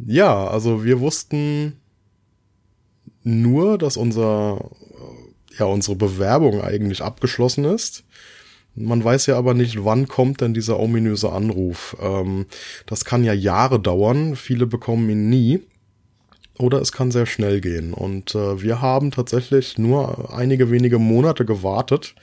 Ja, 0.06 0.49
also 0.49 0.85
wir 0.85 1.00
wussten 1.00 1.80
nur, 3.23 3.78
dass 3.78 3.97
unser, 3.97 4.71
ja, 5.59 5.66
unsere 5.66 5.97
Bewerbung 5.97 6.61
eigentlich 6.61 7.02
abgeschlossen 7.02 7.64
ist. 7.64 8.04
Man 8.75 9.04
weiß 9.04 9.26
ja 9.26 9.37
aber 9.37 9.54
nicht, 9.54 9.85
wann 9.85 10.09
kommt 10.09 10.40
denn 10.40 10.54
dieser 10.54 10.80
ominöse 10.80 11.30
Anruf. 11.30 11.97
Ähm, 12.00 12.47
das 12.87 13.04
kann 13.04 13.23
ja 13.23 13.35
Jahre 13.35 13.78
dauern. 13.78 14.35
Viele 14.35 14.66
bekommen 14.66 15.11
ihn 15.11 15.28
nie. 15.28 15.61
Oder 16.59 16.80
es 16.80 16.92
kann 16.92 17.11
sehr 17.11 17.26
schnell 17.26 17.61
gehen. 17.61 17.92
Und 17.92 18.35
äh, 18.35 18.62
wir 18.62 18.80
haben 18.80 19.11
tatsächlich 19.11 19.78
nur 19.78 20.35
einige 20.35 20.71
wenige 20.71 20.99
Monate 20.99 21.44
gewartet. 21.44 22.14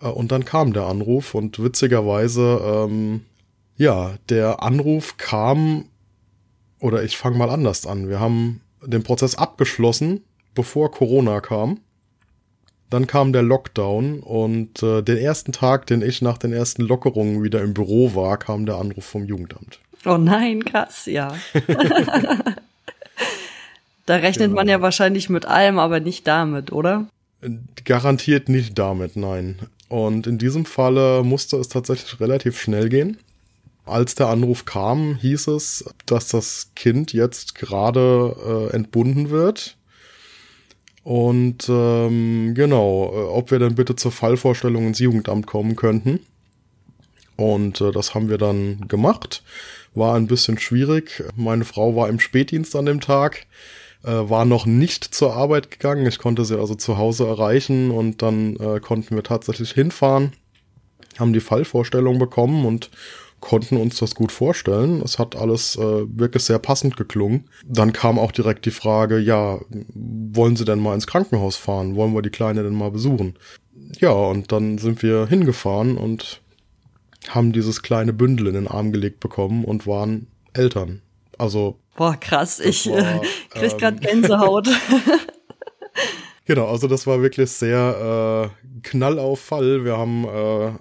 Äh, 0.00 0.08
und 0.08 0.32
dann 0.32 0.44
kam 0.44 0.72
der 0.72 0.86
Anruf. 0.86 1.34
Und 1.34 1.62
witzigerweise, 1.62 2.60
ähm, 2.64 3.20
ja, 3.76 4.14
der 4.28 4.62
Anruf 4.62 5.16
kam 5.18 5.84
oder 6.84 7.02
ich 7.02 7.16
fange 7.16 7.38
mal 7.38 7.48
anders 7.48 7.86
an. 7.86 8.10
Wir 8.10 8.20
haben 8.20 8.60
den 8.84 9.02
Prozess 9.02 9.36
abgeschlossen, 9.36 10.22
bevor 10.54 10.90
Corona 10.90 11.40
kam. 11.40 11.80
Dann 12.90 13.06
kam 13.06 13.32
der 13.32 13.42
Lockdown 13.42 14.20
und 14.20 14.82
äh, 14.82 15.00
den 15.00 15.16
ersten 15.16 15.52
Tag, 15.52 15.86
den 15.86 16.02
ich 16.02 16.20
nach 16.20 16.36
den 16.36 16.52
ersten 16.52 16.82
Lockerungen 16.82 17.42
wieder 17.42 17.62
im 17.62 17.72
Büro 17.72 18.14
war, 18.14 18.36
kam 18.36 18.66
der 18.66 18.74
Anruf 18.74 19.06
vom 19.06 19.24
Jugendamt. 19.24 19.80
Oh 20.04 20.18
nein, 20.18 20.62
krass, 20.62 21.06
ja. 21.06 21.34
da 24.04 24.16
rechnet 24.16 24.48
genau. 24.48 24.56
man 24.56 24.68
ja 24.68 24.82
wahrscheinlich 24.82 25.30
mit 25.30 25.46
allem, 25.46 25.78
aber 25.78 26.00
nicht 26.00 26.26
damit, 26.26 26.70
oder? 26.70 27.06
Garantiert 27.86 28.50
nicht 28.50 28.78
damit, 28.78 29.16
nein. 29.16 29.58
Und 29.88 30.26
in 30.26 30.36
diesem 30.36 30.66
Falle 30.66 31.22
musste 31.24 31.56
es 31.56 31.68
tatsächlich 31.68 32.20
relativ 32.20 32.60
schnell 32.60 32.90
gehen. 32.90 33.16
Als 33.86 34.14
der 34.14 34.28
Anruf 34.28 34.64
kam, 34.64 35.16
hieß 35.16 35.48
es, 35.48 35.84
dass 36.06 36.28
das 36.28 36.70
Kind 36.74 37.12
jetzt 37.12 37.54
gerade 37.54 38.70
äh, 38.72 38.74
entbunden 38.74 39.30
wird. 39.30 39.76
Und 41.02 41.68
ähm, 41.68 42.54
genau, 42.54 43.12
äh, 43.12 43.28
ob 43.28 43.50
wir 43.50 43.58
dann 43.58 43.74
bitte 43.74 43.94
zur 43.94 44.10
Fallvorstellung 44.10 44.86
ins 44.86 45.00
Jugendamt 45.00 45.46
kommen 45.46 45.76
könnten. 45.76 46.20
Und 47.36 47.80
äh, 47.82 47.92
das 47.92 48.14
haben 48.14 48.30
wir 48.30 48.38
dann 48.38 48.88
gemacht. 48.88 49.42
War 49.94 50.16
ein 50.16 50.26
bisschen 50.26 50.58
schwierig. 50.58 51.22
Meine 51.36 51.66
Frau 51.66 51.94
war 51.94 52.08
im 52.08 52.20
Spätdienst 52.20 52.74
an 52.76 52.86
dem 52.86 53.00
Tag, 53.02 53.46
äh, 54.02 54.10
war 54.10 54.46
noch 54.46 54.64
nicht 54.64 55.04
zur 55.04 55.34
Arbeit 55.34 55.70
gegangen. 55.70 56.06
Ich 56.06 56.18
konnte 56.18 56.46
sie 56.46 56.58
also 56.58 56.74
zu 56.74 56.96
Hause 56.96 57.26
erreichen 57.26 57.90
und 57.90 58.22
dann 58.22 58.56
äh, 58.56 58.80
konnten 58.80 59.14
wir 59.14 59.22
tatsächlich 59.22 59.72
hinfahren, 59.72 60.32
haben 61.18 61.34
die 61.34 61.40
Fallvorstellung 61.40 62.18
bekommen 62.18 62.64
und 62.64 62.90
konnten 63.44 63.76
uns 63.76 63.98
das 63.98 64.14
gut 64.14 64.32
vorstellen. 64.32 65.02
Es 65.04 65.18
hat 65.18 65.36
alles 65.36 65.76
äh, 65.76 65.82
wirklich 65.82 66.44
sehr 66.44 66.58
passend 66.58 66.96
geklungen. 66.96 67.44
Dann 67.66 67.92
kam 67.92 68.18
auch 68.18 68.32
direkt 68.32 68.64
die 68.64 68.70
Frage, 68.70 69.18
ja, 69.18 69.60
wollen 69.94 70.56
Sie 70.56 70.64
denn 70.64 70.78
mal 70.78 70.94
ins 70.94 71.06
Krankenhaus 71.06 71.56
fahren? 71.56 71.94
Wollen 71.94 72.14
wir 72.14 72.22
die 72.22 72.30
Kleine 72.30 72.62
denn 72.62 72.72
mal 72.72 72.90
besuchen? 72.90 73.34
Ja, 74.00 74.12
und 74.12 74.50
dann 74.50 74.78
sind 74.78 75.02
wir 75.02 75.26
hingefahren 75.26 75.98
und 75.98 76.40
haben 77.28 77.52
dieses 77.52 77.82
kleine 77.82 78.14
Bündel 78.14 78.46
in 78.46 78.54
den 78.54 78.66
Arm 78.66 78.92
gelegt 78.92 79.20
bekommen 79.20 79.66
und 79.66 79.86
waren 79.86 80.26
Eltern. 80.54 81.02
Also. 81.36 81.78
Boah, 81.96 82.16
krass, 82.16 82.60
ich 82.60 82.86
war, 82.86 83.22
äh, 83.22 83.26
krieg 83.50 83.72
ähm, 83.72 83.78
grad 83.78 84.00
Gänsehaut. 84.00 84.68
genau, 86.46 86.68
also 86.68 86.88
das 86.88 87.06
war 87.06 87.20
wirklich 87.20 87.50
sehr 87.50 88.50
äh, 88.50 88.80
Knallauffall. 88.82 89.84
Wir 89.84 89.98
haben 89.98 90.24
äh, 90.24 90.72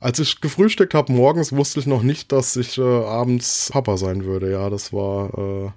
als 0.00 0.18
ich 0.18 0.40
gefrühstückt 0.40 0.94
habe 0.94 1.12
morgens, 1.12 1.52
wusste 1.52 1.80
ich 1.80 1.86
noch 1.86 2.02
nicht, 2.02 2.32
dass 2.32 2.56
ich 2.56 2.78
äh, 2.78 2.82
abends 2.82 3.68
Papa 3.70 3.96
sein 3.96 4.24
würde. 4.24 4.50
Ja, 4.50 4.70
das 4.70 4.92
war, 4.92 5.38
äh, 5.38 5.70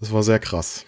das 0.00 0.12
war 0.12 0.22
sehr 0.22 0.38
krass. 0.38 0.86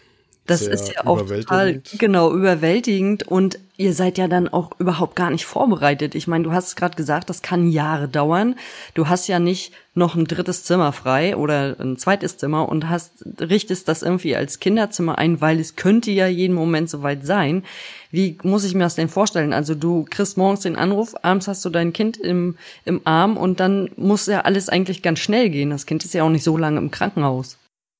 Das 0.53 0.63
ist 0.63 0.93
ja 0.95 1.07
auch 1.07 1.23
total, 1.27 1.83
genau, 1.99 2.33
überwältigend 2.33 3.27
und 3.27 3.59
ihr 3.77 3.95
seid 3.95 4.19
ja 4.19 4.29
dann 4.29 4.49
auch 4.49 4.71
überhaupt 4.79 5.17
gar 5.17 5.31
nicht 5.31 5.45
vorbereitet. 5.45 6.15
Ich 6.15 6.29
meine, 6.29 6.45
du 6.45 6.53
hast 6.53 6.77
gerade 6.77 6.97
gesagt, 6.97 7.31
das 7.31 7.43
kann 7.43 7.71
Jahre 7.71 8.07
dauern. 8.07 8.55
Du 8.95 9.09
hast 9.09 9.29
ja 9.29 9.39
nicht 9.39 9.73
noch 9.95 10.15
ein 10.15 10.27
drittes 10.27 10.65
Zimmer 10.65 10.93
frei 10.93 11.37
oder 11.37 11.77
ein 11.81 11.97
zweites 11.97 12.37
Zimmer 12.37 12.69
und 12.69 12.89
hast, 12.89 13.25
richtest 13.41 13.89
das 13.89 14.03
irgendwie 14.03 14.37
als 14.37 14.61
Kinderzimmer 14.61 15.19
ein, 15.19 15.41
weil 15.41 15.59
es 15.59 15.77
könnte 15.77 16.11
ja 16.11 16.27
jeden 16.27 16.55
Moment 16.55 16.91
soweit 16.91 17.27
sein. 17.27 17.65
Wie 18.11 18.39
muss 18.43 18.65
ich 18.65 18.75
mir 18.75 18.85
das 18.85 18.95
denn 18.95 19.09
vorstellen? 19.09 19.53
Also 19.53 19.75
du 19.75 20.07
kriegst 20.09 20.37
morgens 20.37 20.61
den 20.61 20.77
Anruf, 20.77 21.15
abends 21.23 21.49
hast 21.49 21.65
du 21.65 21.71
dein 21.71 21.93
Kind 21.93 22.19
im, 22.19 22.57
im 22.85 23.01
Arm 23.05 23.37
und 23.37 23.59
dann 23.59 23.91
muss 23.97 24.27
ja 24.27 24.43
alles 24.43 24.69
eigentlich 24.69 25.03
ganz 25.03 25.19
schnell 25.19 25.51
gehen. 25.51 25.71
Das 25.71 25.87
Kind 25.87 26.05
ist 26.05 26.15
ja 26.15 26.23
auch 26.23 26.31
nicht 26.31 26.45
so 26.45 26.57
lange 26.57 26.79
im 26.79 26.91
Krankenhaus. 26.91 27.57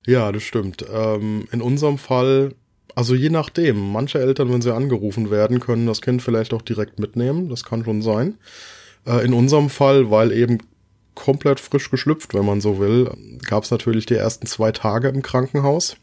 Ja, 0.07 0.33
das 0.33 0.43
stimmt. 0.43 0.85
Ähm, 0.93 1.47
in 1.53 1.63
unserem 1.63 1.99
Fall, 1.99 2.55
also 2.95 3.15
je 3.15 3.31
nachdem, 3.31 3.93
manche 3.93 4.19
Eltern, 4.19 4.53
wenn 4.53 4.63
sie 4.63 4.75
angerufen 4.75 5.31
werden, 5.31 5.61
können 5.61 5.87
das 5.87 6.03
Kind 6.03 6.23
vielleicht 6.23 6.53
auch 6.53 6.63
direkt 6.63 6.99
mitnehmen. 6.99 7.49
Das 7.49 7.65
kann 7.65 7.85
schon 7.85 8.03
sein. 8.03 8.39
Äh, 9.07 9.25
in 9.25 9.33
unserem 9.33 9.71
Fall, 9.71 10.11
weil 10.11 10.33
eben 10.33 10.59
komplett 11.15 11.61
frisch 11.61 11.91
geschlüpft, 11.91 12.35
wenn 12.35 12.47
man 12.47 12.61
so 12.61 12.79
will, 12.79 13.11
gab 13.47 13.65
es 13.65 13.71
natürlich 13.71 14.07
die 14.07 14.15
ersten 14.15 14.47
zwei 14.47 14.73
Tage 14.73 15.09
im 15.09 15.23
Krankenhaus. 15.23 15.97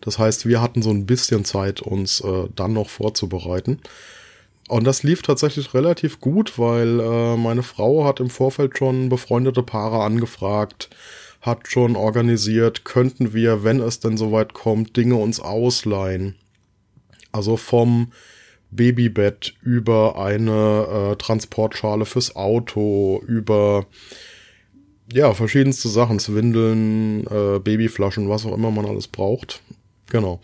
Das 0.00 0.18
heißt, 0.18 0.46
wir 0.46 0.60
hatten 0.60 0.82
so 0.82 0.90
ein 0.90 1.06
bisschen 1.06 1.44
Zeit, 1.44 1.80
uns 1.80 2.20
äh, 2.20 2.48
dann 2.54 2.72
noch 2.72 2.88
vorzubereiten. 2.88 3.80
Und 4.68 4.84
das 4.84 5.02
lief 5.02 5.22
tatsächlich 5.22 5.74
relativ 5.74 6.20
gut, 6.20 6.58
weil 6.58 7.00
äh, 7.00 7.36
meine 7.36 7.62
Frau 7.62 8.04
hat 8.04 8.20
im 8.20 8.30
Vorfeld 8.30 8.78
schon 8.78 9.08
befreundete 9.08 9.62
Paare 9.62 10.02
angefragt, 10.02 10.90
hat 11.42 11.68
schon 11.68 11.96
organisiert, 11.96 12.84
könnten 12.84 13.34
wir, 13.34 13.64
wenn 13.64 13.80
es 13.80 13.98
denn 13.98 14.16
soweit 14.16 14.54
kommt, 14.54 14.96
Dinge 14.96 15.16
uns 15.16 15.40
ausleihen. 15.40 16.36
Also 17.32 17.56
vom 17.56 18.12
Babybett 18.70 19.54
über 19.60 20.18
eine 20.18 21.10
äh, 21.12 21.16
Transportschale 21.16 22.06
fürs 22.06 22.36
Auto, 22.36 23.20
über 23.26 23.86
ja, 25.12 25.34
verschiedenste 25.34 25.88
Sachen, 25.88 26.20
Windeln, 26.20 27.26
äh, 27.26 27.58
Babyflaschen, 27.58 28.28
was 28.28 28.46
auch 28.46 28.54
immer 28.54 28.70
man 28.70 28.86
alles 28.86 29.08
braucht. 29.08 29.60
Genau. 30.10 30.40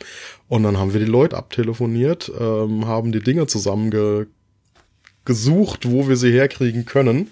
Und 0.49 0.65
dann 0.65 0.78
haben 0.78 0.93
wir 0.93 1.00
die 1.00 1.06
Leute 1.06 1.37
abtelefoniert, 1.37 2.30
ähm, 2.39 2.87
haben 2.87 3.13
die 3.13 3.23
Dinge 3.23 3.47
zusammengesucht, 3.47 4.28
wo 5.84 6.08
wir 6.08 6.17
sie 6.17 6.32
herkriegen 6.32 6.87
können 6.87 7.30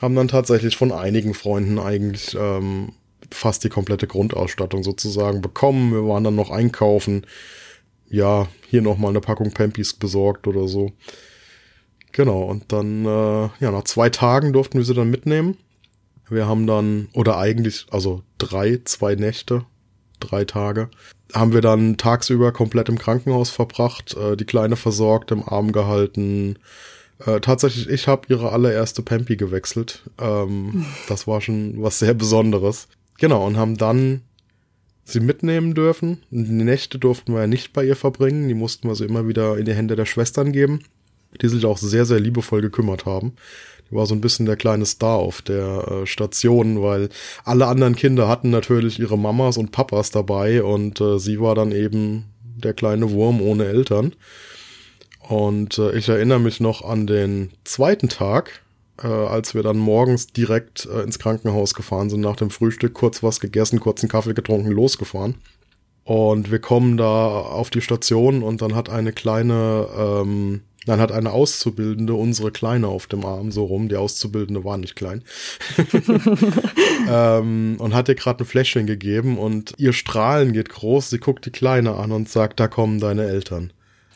haben 0.00 0.14
dann 0.14 0.28
tatsächlich 0.28 0.76
von 0.76 0.92
einigen 0.92 1.34
Freunden 1.34 1.78
eigentlich 1.78 2.36
ähm, 2.38 2.92
fast 3.30 3.64
die 3.64 3.68
komplette 3.68 4.06
Grundausstattung 4.06 4.82
sozusagen 4.82 5.40
bekommen. 5.40 5.92
Wir 5.92 6.06
waren 6.06 6.24
dann 6.24 6.36
noch 6.36 6.50
einkaufen. 6.50 7.26
Ja, 8.08 8.48
hier 8.68 8.82
nochmal 8.82 9.10
eine 9.10 9.20
Packung 9.20 9.52
Pampis 9.52 9.94
besorgt 9.94 10.46
oder 10.46 10.68
so. 10.68 10.92
Genau, 12.12 12.42
und 12.44 12.72
dann, 12.72 13.04
äh, 13.04 13.48
ja, 13.60 13.70
nach 13.70 13.84
zwei 13.84 14.08
Tagen 14.08 14.52
durften 14.52 14.78
wir 14.78 14.84
sie 14.84 14.94
dann 14.94 15.10
mitnehmen. 15.10 15.56
Wir 16.30 16.46
haben 16.46 16.66
dann, 16.66 17.08
oder 17.12 17.38
eigentlich, 17.38 17.86
also 17.90 18.22
drei, 18.38 18.80
zwei 18.84 19.14
Nächte, 19.14 19.64
drei 20.20 20.44
Tage, 20.44 20.90
haben 21.34 21.52
wir 21.52 21.60
dann 21.60 21.96
tagsüber 21.96 22.52
komplett 22.52 22.88
im 22.88 22.98
Krankenhaus 22.98 23.50
verbracht, 23.50 24.16
äh, 24.16 24.36
die 24.36 24.44
Kleine 24.46 24.76
versorgt, 24.76 25.30
im 25.30 25.46
Arm 25.46 25.72
gehalten, 25.72 26.58
äh, 27.24 27.40
tatsächlich, 27.40 27.88
ich 27.88 28.06
habe 28.06 28.22
ihre 28.28 28.52
allererste 28.52 29.02
Pampi 29.02 29.36
gewechselt. 29.36 30.02
Ähm, 30.20 30.84
das 31.08 31.26
war 31.26 31.40
schon 31.40 31.82
was 31.82 31.98
sehr 31.98 32.14
Besonderes. 32.14 32.88
Genau, 33.18 33.46
und 33.46 33.56
haben 33.56 33.76
dann 33.76 34.22
sie 35.04 35.20
mitnehmen 35.20 35.74
dürfen. 35.74 36.22
Die 36.30 36.50
Nächte 36.52 36.98
durften 36.98 37.32
wir 37.32 37.40
ja 37.40 37.46
nicht 37.46 37.72
bei 37.72 37.84
ihr 37.84 37.96
verbringen. 37.96 38.48
Die 38.48 38.54
mussten 38.54 38.88
wir 38.88 38.94
sie 38.94 39.06
immer 39.06 39.26
wieder 39.26 39.56
in 39.56 39.64
die 39.64 39.74
Hände 39.74 39.96
der 39.96 40.06
Schwestern 40.06 40.52
geben, 40.52 40.80
die 41.40 41.48
sich 41.48 41.64
auch 41.64 41.78
sehr, 41.78 42.04
sehr 42.04 42.20
liebevoll 42.20 42.60
gekümmert 42.60 43.06
haben. 43.06 43.32
Die 43.90 43.96
war 43.96 44.06
so 44.06 44.14
ein 44.14 44.20
bisschen 44.20 44.46
der 44.46 44.56
kleine 44.56 44.84
Star 44.84 45.16
auf 45.16 45.40
der 45.40 45.88
äh, 45.88 46.06
Station, 46.06 46.82
weil 46.82 47.08
alle 47.44 47.66
anderen 47.66 47.96
Kinder 47.96 48.28
hatten 48.28 48.50
natürlich 48.50 49.00
ihre 49.00 49.18
Mamas 49.18 49.56
und 49.56 49.72
Papas 49.72 50.10
dabei 50.10 50.62
und 50.62 51.00
äh, 51.00 51.18
sie 51.18 51.40
war 51.40 51.54
dann 51.54 51.72
eben 51.72 52.26
der 52.42 52.74
kleine 52.74 53.10
Wurm 53.10 53.40
ohne 53.40 53.64
Eltern. 53.64 54.14
Und 55.28 55.76
äh, 55.76 55.92
ich 55.92 56.08
erinnere 56.08 56.40
mich 56.40 56.58
noch 56.58 56.82
an 56.82 57.06
den 57.06 57.50
zweiten 57.64 58.08
Tag, 58.08 58.62
äh, 59.02 59.06
als 59.06 59.54
wir 59.54 59.62
dann 59.62 59.76
morgens 59.76 60.28
direkt 60.28 60.86
äh, 60.86 61.02
ins 61.02 61.18
Krankenhaus 61.18 61.74
gefahren 61.74 62.08
sind, 62.08 62.22
nach 62.22 62.36
dem 62.36 62.48
Frühstück, 62.48 62.94
kurz 62.94 63.22
was 63.22 63.38
gegessen, 63.38 63.78
kurz 63.78 64.02
einen 64.02 64.08
Kaffee 64.08 64.32
getrunken, 64.32 64.70
losgefahren. 64.70 65.34
Und 66.04 66.50
wir 66.50 66.60
kommen 66.60 66.96
da 66.96 67.26
auf 67.26 67.68
die 67.68 67.82
Station 67.82 68.42
und 68.42 68.62
dann 68.62 68.74
hat 68.74 68.88
eine 68.88 69.12
kleine, 69.12 69.86
ähm, 69.94 70.62
dann 70.86 70.98
hat 70.98 71.12
eine 71.12 71.32
Auszubildende 71.32 72.14
unsere 72.14 72.50
Kleine 72.50 72.88
auf 72.88 73.06
dem 73.06 73.26
Arm 73.26 73.52
so 73.52 73.66
rum. 73.66 73.90
Die 73.90 73.96
Auszubildende 73.96 74.64
war 74.64 74.78
nicht 74.78 74.96
klein. 74.96 75.22
ähm, 77.10 77.76
und 77.78 77.94
hat 77.94 78.08
ihr 78.08 78.14
gerade 78.14 78.44
ein 78.44 78.46
Fläschchen 78.46 78.86
gegeben 78.86 79.36
und 79.36 79.74
ihr 79.76 79.92
Strahlen 79.92 80.54
geht 80.54 80.70
groß. 80.70 81.10
Sie 81.10 81.18
guckt 81.18 81.44
die 81.44 81.50
Kleine 81.50 81.96
an 81.96 82.12
und 82.12 82.30
sagt, 82.30 82.58
da 82.58 82.68
kommen 82.68 82.98
deine 82.98 83.26
Eltern. 83.26 83.74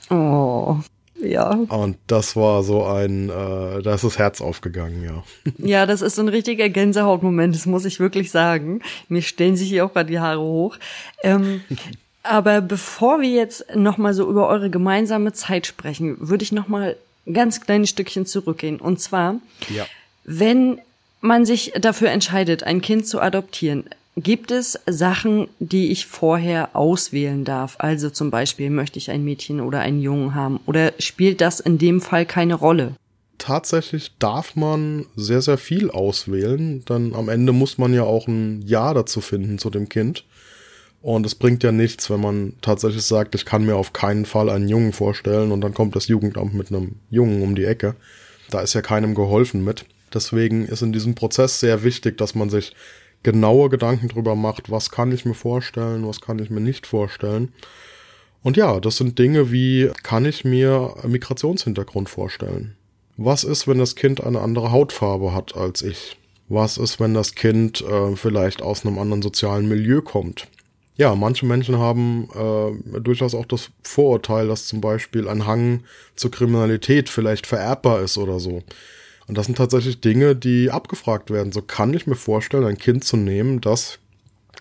Oh. 0.08 0.78
Ja. 1.22 1.50
Und 1.50 1.96
das 2.06 2.36
war 2.36 2.62
so 2.62 2.84
ein, 2.84 3.28
äh, 3.28 3.82
da 3.82 3.94
ist 3.94 4.04
das 4.04 4.18
Herz 4.18 4.40
aufgegangen, 4.40 5.04
ja. 5.04 5.22
Ja, 5.58 5.86
das 5.86 6.02
ist 6.02 6.16
so 6.16 6.22
ein 6.22 6.28
richtiger 6.28 6.68
Gänsehautmoment, 6.68 7.54
das 7.54 7.66
muss 7.66 7.84
ich 7.84 8.00
wirklich 8.00 8.30
sagen. 8.30 8.80
Mir 9.08 9.22
stellen 9.22 9.56
sich 9.56 9.68
hier 9.68 9.84
auch 9.86 9.92
gerade 9.92 10.10
die 10.10 10.20
Haare 10.20 10.40
hoch. 10.40 10.76
Ähm, 11.22 11.62
aber 12.22 12.60
bevor 12.60 13.20
wir 13.20 13.30
jetzt 13.30 13.64
nochmal 13.74 14.14
so 14.14 14.28
über 14.28 14.48
eure 14.48 14.70
gemeinsame 14.70 15.32
Zeit 15.32 15.66
sprechen, 15.66 16.16
würde 16.20 16.42
ich 16.42 16.52
nochmal 16.52 16.96
ganz 17.32 17.60
kleines 17.60 17.90
Stückchen 17.90 18.26
zurückgehen. 18.26 18.80
Und 18.80 19.00
zwar, 19.00 19.36
ja. 19.68 19.86
wenn 20.24 20.80
man 21.20 21.46
sich 21.46 21.72
dafür 21.80 22.10
entscheidet, 22.10 22.64
ein 22.64 22.80
Kind 22.80 23.06
zu 23.06 23.20
adoptieren, 23.20 23.84
Gibt 24.16 24.50
es 24.50 24.78
Sachen, 24.86 25.48
die 25.58 25.90
ich 25.90 26.06
vorher 26.06 26.76
auswählen 26.76 27.44
darf? 27.44 27.76
Also 27.78 28.10
zum 28.10 28.30
Beispiel, 28.30 28.68
möchte 28.68 28.98
ich 28.98 29.10
ein 29.10 29.24
Mädchen 29.24 29.60
oder 29.60 29.80
einen 29.80 30.02
Jungen 30.02 30.34
haben? 30.34 30.60
Oder 30.66 30.92
spielt 30.98 31.40
das 31.40 31.60
in 31.60 31.78
dem 31.78 32.02
Fall 32.02 32.26
keine 32.26 32.54
Rolle? 32.54 32.94
Tatsächlich 33.38 34.12
darf 34.18 34.54
man 34.54 35.06
sehr, 35.16 35.40
sehr 35.40 35.56
viel 35.56 35.90
auswählen. 35.90 36.84
Dann 36.84 37.14
am 37.14 37.30
Ende 37.30 37.52
muss 37.52 37.78
man 37.78 37.94
ja 37.94 38.04
auch 38.04 38.28
ein 38.28 38.60
Ja 38.66 38.92
dazu 38.92 39.22
finden 39.22 39.58
zu 39.58 39.70
dem 39.70 39.88
Kind. 39.88 40.24
Und 41.00 41.24
es 41.24 41.34
bringt 41.34 41.64
ja 41.64 41.72
nichts, 41.72 42.10
wenn 42.10 42.20
man 42.20 42.52
tatsächlich 42.60 43.02
sagt, 43.02 43.34
ich 43.34 43.46
kann 43.46 43.64
mir 43.64 43.76
auf 43.76 43.94
keinen 43.94 44.26
Fall 44.26 44.50
einen 44.50 44.68
Jungen 44.68 44.92
vorstellen 44.92 45.50
und 45.50 45.62
dann 45.62 45.74
kommt 45.74 45.96
das 45.96 46.06
Jugendamt 46.06 46.54
mit 46.54 46.68
einem 46.68 46.96
Jungen 47.10 47.42
um 47.42 47.54
die 47.56 47.64
Ecke. 47.64 47.96
Da 48.50 48.60
ist 48.60 48.74
ja 48.74 48.82
keinem 48.82 49.14
geholfen 49.14 49.64
mit. 49.64 49.86
Deswegen 50.14 50.66
ist 50.66 50.82
in 50.82 50.92
diesem 50.92 51.14
Prozess 51.14 51.58
sehr 51.58 51.82
wichtig, 51.82 52.18
dass 52.18 52.34
man 52.34 52.50
sich 52.50 52.74
genaue 53.22 53.68
Gedanken 53.68 54.08
drüber 54.08 54.34
macht, 54.34 54.70
was 54.70 54.90
kann 54.90 55.12
ich 55.12 55.24
mir 55.24 55.34
vorstellen, 55.34 56.06
was 56.06 56.20
kann 56.20 56.38
ich 56.38 56.50
mir 56.50 56.60
nicht 56.60 56.86
vorstellen. 56.86 57.52
Und 58.42 58.56
ja, 58.56 58.80
das 58.80 58.96
sind 58.96 59.18
Dinge 59.18 59.52
wie, 59.52 59.90
kann 60.02 60.24
ich 60.24 60.44
mir 60.44 60.94
Migrationshintergrund 61.06 62.08
vorstellen? 62.08 62.76
Was 63.16 63.44
ist, 63.44 63.68
wenn 63.68 63.78
das 63.78 63.94
Kind 63.94 64.22
eine 64.22 64.40
andere 64.40 64.72
Hautfarbe 64.72 65.32
hat 65.32 65.56
als 65.56 65.82
ich? 65.82 66.16
Was 66.48 66.76
ist, 66.76 66.98
wenn 66.98 67.14
das 67.14 67.34
Kind 67.34 67.80
äh, 67.82 68.16
vielleicht 68.16 68.62
aus 68.62 68.84
einem 68.84 68.98
anderen 68.98 69.22
sozialen 69.22 69.68
Milieu 69.68 70.00
kommt? 70.00 70.48
Ja, 70.96 71.14
manche 71.14 71.46
Menschen 71.46 71.78
haben 71.78 72.28
äh, 72.34 73.00
durchaus 73.00 73.34
auch 73.34 73.46
das 73.46 73.70
Vorurteil, 73.82 74.48
dass 74.48 74.66
zum 74.66 74.80
Beispiel 74.80 75.28
ein 75.28 75.46
Hang 75.46 75.84
zur 76.16 76.30
Kriminalität 76.30 77.08
vielleicht 77.08 77.46
vererbbar 77.46 78.02
ist 78.02 78.18
oder 78.18 78.40
so. 78.40 78.62
Und 79.26 79.38
das 79.38 79.46
sind 79.46 79.56
tatsächlich 79.56 80.00
Dinge, 80.00 80.34
die 80.34 80.70
abgefragt 80.70 81.30
werden. 81.30 81.52
So 81.52 81.62
kann 81.62 81.94
ich 81.94 82.06
mir 82.06 82.16
vorstellen, 82.16 82.64
ein 82.64 82.78
Kind 82.78 83.04
zu 83.04 83.16
nehmen, 83.16 83.60
das 83.60 83.98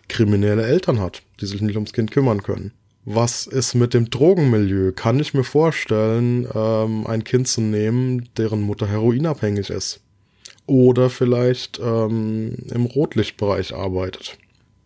kriminelle 0.07 0.63
Eltern 0.63 0.99
hat, 0.99 1.23
die 1.39 1.45
sich 1.45 1.61
nicht 1.61 1.75
ums 1.75 1.93
Kind 1.93 2.11
kümmern 2.11 2.43
können. 2.43 2.71
Was 3.03 3.47
ist 3.47 3.73
mit 3.73 3.95
dem 3.95 4.09
Drogenmilieu? 4.11 4.91
Kann 4.91 5.19
ich 5.19 5.33
mir 5.33 5.43
vorstellen, 5.43 6.47
ähm, 6.53 7.07
ein 7.07 7.23
Kind 7.23 7.47
zu 7.47 7.61
nehmen, 7.61 8.29
deren 8.37 8.61
Mutter 8.61 8.87
heroinabhängig 8.87 9.71
ist? 9.71 10.01
Oder 10.67 11.09
vielleicht 11.09 11.79
ähm, 11.83 12.55
im 12.71 12.85
Rotlichtbereich 12.85 13.73
arbeitet? 13.73 14.37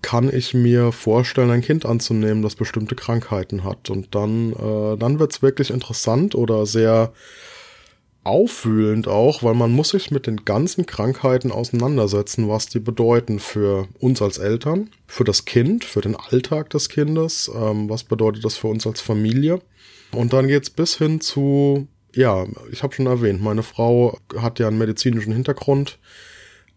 Kann 0.02 0.34
ich 0.34 0.54
mir 0.54 0.94
vorstellen, 0.94 1.50
ein 1.50 1.62
Kind 1.62 1.86
anzunehmen, 1.86 2.42
das 2.42 2.56
bestimmte 2.56 2.96
Krankheiten 2.96 3.66
hat? 3.66 3.90
Und 3.90 4.16
dann, 4.16 4.54
äh, 4.54 4.98
dann 4.98 5.20
wird's 5.20 5.42
wirklich 5.42 5.70
interessant 5.70 6.36
oder 6.36 6.66
sehr 6.66 7.12
aufwühlend 8.26 9.08
auch, 9.08 9.44
weil 9.44 9.54
man 9.54 9.72
muss 9.72 9.90
sich 9.90 10.10
mit 10.10 10.26
den 10.28 10.46
ganzen 10.46 10.86
Krankheiten 10.86 11.52
auseinandersetzen, 11.52 12.50
was 12.50 12.66
die 12.66 12.80
bedeuten 12.80 13.40
für 13.40 13.88
uns 14.00 14.22
als 14.22 14.40
Eltern, 14.40 14.90
für 15.06 15.24
das 15.24 15.46
Kind, 15.46 15.86
für 15.86 16.02
den 16.02 16.16
Alltag 16.16 16.72
des 16.72 16.90
Kindes, 16.90 17.52
ähm, 17.56 17.88
was 17.90 18.04
bedeutet 18.04 18.44
das 18.44 18.58
für 18.58 18.68
uns 18.68 18.88
als 18.88 19.00
Familie. 19.00 19.62
Und 20.12 20.34
dann 20.34 20.48
geht's 20.48 20.72
bis 20.72 20.98
hin 20.98 21.22
zu, 21.22 21.88
ja, 22.14 22.46
ich 22.72 22.82
habe 22.82 22.96
schon 22.96 23.06
erwähnt, 23.06 23.42
meine 23.42 23.64
Frau 23.64 24.18
hat 24.38 24.60
ja 24.60 24.68
einen 24.68 24.80
medizinischen 24.80 25.34
Hintergrund. 25.34 26.00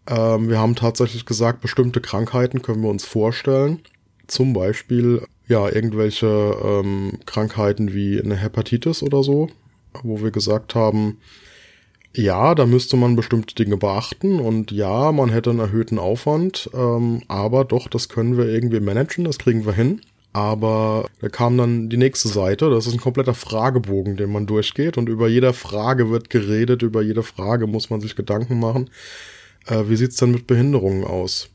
Ähm, 0.07 0.49
wir 0.49 0.59
haben 0.59 0.75
tatsächlich 0.75 1.25
gesagt, 1.25 1.61
bestimmte 1.61 1.99
Krankheiten 1.99 2.61
können 2.61 2.83
wir 2.83 2.89
uns 2.89 3.05
vorstellen. 3.05 3.81
Zum 4.27 4.53
Beispiel, 4.53 5.23
ja, 5.47 5.67
irgendwelche 5.67 6.27
ähm, 6.63 7.19
Krankheiten 7.25 7.93
wie 7.93 8.21
eine 8.21 8.35
Hepatitis 8.35 9.01
oder 9.01 9.23
so, 9.23 9.49
wo 10.03 10.21
wir 10.21 10.31
gesagt 10.31 10.75
haben, 10.75 11.17
ja, 12.15 12.55
da 12.55 12.65
müsste 12.65 12.97
man 12.97 13.15
bestimmte 13.15 13.55
Dinge 13.55 13.77
beachten 13.77 14.39
und 14.39 14.71
ja, 14.71 15.11
man 15.11 15.29
hätte 15.29 15.51
einen 15.51 15.59
erhöhten 15.59 15.99
Aufwand, 15.99 16.69
ähm, 16.73 17.21
aber 17.27 17.65
doch, 17.65 17.87
das 17.87 18.09
können 18.09 18.37
wir 18.37 18.45
irgendwie 18.45 18.79
managen, 18.79 19.25
das 19.25 19.37
kriegen 19.37 19.65
wir 19.65 19.73
hin. 19.73 20.01
Aber 20.31 21.07
da 21.21 21.29
kam 21.29 21.57
dann 21.57 21.89
die 21.89 21.97
nächste 21.97 22.27
Seite, 22.27 22.69
das 22.69 22.85
ist 22.85 22.93
ein 22.93 22.99
kompletter 22.99 23.33
Fragebogen, 23.33 24.15
den 24.15 24.31
man 24.31 24.45
durchgeht 24.45 24.97
und 24.97 25.09
über 25.09 25.27
jeder 25.27 25.53
Frage 25.53 26.11
wird 26.11 26.29
geredet, 26.29 26.83
über 26.83 27.01
jede 27.01 27.23
Frage 27.23 27.65
muss 27.65 27.89
man 27.89 27.99
sich 27.99 28.15
Gedanken 28.15 28.59
machen. 28.59 28.91
Äh, 29.65 29.85
wie 29.87 29.95
sieht's 29.95 30.17
denn 30.17 30.31
mit 30.31 30.45
Behinderungen 30.45 31.03
aus? 31.03 31.49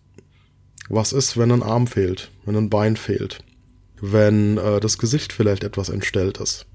Was 0.89 1.13
ist, 1.13 1.39
wenn 1.39 1.53
ein 1.53 1.63
Arm 1.63 1.87
fehlt, 1.87 2.31
wenn 2.45 2.57
ein 2.57 2.69
Bein 2.69 2.97
fehlt, 2.97 3.39
wenn 4.01 4.59
äh, 4.59 4.81
das 4.81 4.99
Gesicht 4.99 5.33
vielleicht 5.33 5.63
etwas 5.63 5.89
entstellt 5.89 6.39
ist? 6.39 6.67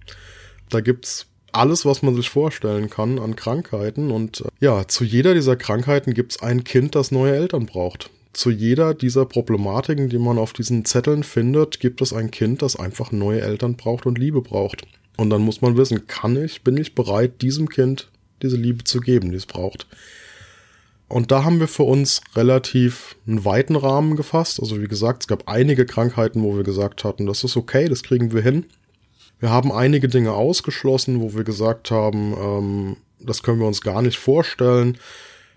Da 0.70 0.80
gibt's 0.82 1.29
alles, 1.52 1.86
was 1.86 2.02
man 2.02 2.16
sich 2.16 2.30
vorstellen 2.30 2.90
kann 2.90 3.20
an 3.20 3.36
Krankheiten. 3.36 4.12
Und 4.12 4.42
äh, 4.42 4.46
ja, 4.60 4.88
zu 4.88 5.04
jeder 5.04 5.34
dieser 5.34 5.56
Krankheiten 5.56 6.14
gibt 6.14 6.34
es 6.34 6.42
ein 6.42 6.64
Kind, 6.64 6.96
das 6.96 7.12
neue 7.12 7.36
Eltern 7.36 7.66
braucht. 7.66 8.10
Zu 8.34 8.52
jeder 8.52 8.94
dieser 8.94 9.26
Problematiken, 9.26 10.10
die 10.10 10.20
man 10.20 10.38
auf 10.38 10.54
diesen 10.54 10.86
Zetteln 10.86 11.24
findet, 11.24 11.80
gibt 11.80 12.02
es 12.02 12.14
ein 12.14 12.32
Kind, 12.32 12.62
das 12.62 12.76
einfach 12.76 13.12
neue 13.12 13.42
Eltern 13.42 13.76
braucht 13.76 14.06
und 14.06 14.18
Liebe 14.18 14.42
braucht. 14.42 14.84
Und 15.18 15.30
dann 15.32 15.42
muss 15.42 15.62
man 15.62 15.76
wissen, 15.76 16.08
kann 16.08 16.42
ich, 16.42 16.64
bin 16.64 16.78
ich 16.78 16.96
bereit, 16.96 17.42
diesem 17.42 17.70
Kind 17.70 18.08
diese 18.42 18.56
Liebe 18.56 18.84
zu 18.84 19.02
geben, 19.02 19.32
die 19.32 19.38
es 19.38 19.46
braucht. 19.46 19.88
Und 21.10 21.32
da 21.32 21.44
haben 21.44 21.60
wir 21.60 21.68
für 21.68 21.84
uns 21.84 22.22
relativ 22.36 23.16
einen 23.28 23.44
weiten 23.44 23.76
Rahmen 23.76 24.16
gefasst. 24.16 24.60
Also 24.60 24.80
wie 24.80 24.88
gesagt, 24.88 25.24
es 25.24 25.28
gab 25.28 25.50
einige 25.50 25.86
Krankheiten, 25.86 26.44
wo 26.44 26.56
wir 26.56 26.64
gesagt 26.64 27.04
hatten, 27.04 27.26
das 27.26 27.44
ist 27.44 27.58
okay, 27.58 27.90
das 27.90 28.04
kriegen 28.04 28.32
wir 28.32 28.44
hin. 28.44 28.66
Wir 29.40 29.50
haben 29.50 29.72
einige 29.72 30.10
Dinge 30.10 30.34
ausgeschlossen, 30.34 31.22
wo 31.22 31.34
wir 31.34 31.44
gesagt 31.44 31.92
haben, 31.92 32.34
ähm, 32.34 32.98
das 33.20 33.44
können 33.44 33.60
wir 33.60 33.68
uns 33.68 33.82
gar 33.82 34.02
nicht 34.02 34.20
vorstellen. 34.20 34.98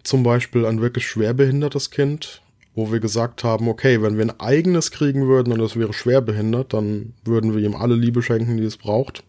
Zum 0.04 0.22
Beispiel 0.22 0.66
ein 0.66 0.80
wirklich 0.80 1.06
schwerbehindertes 1.06 1.90
Kind, 1.90 2.42
wo 2.74 2.92
wir 2.92 3.00
gesagt 3.00 3.44
haben, 3.44 3.68
okay, 3.68 4.02
wenn 4.02 4.16
wir 4.16 4.24
ein 4.24 4.40
eigenes 4.40 4.90
kriegen 4.90 5.26
würden 5.26 5.52
und 5.52 5.60
es 5.60 5.76
wäre 5.76 5.92
schwerbehindert, 5.92 6.72
dann 6.72 7.14
würden 7.24 7.54
wir 7.54 7.62
ihm 7.62 7.74
alle 7.74 7.94
Liebe 7.94 8.22
schenken, 8.22 8.56
die 8.56 8.64
es 8.64 8.76
braucht, 8.76 9.24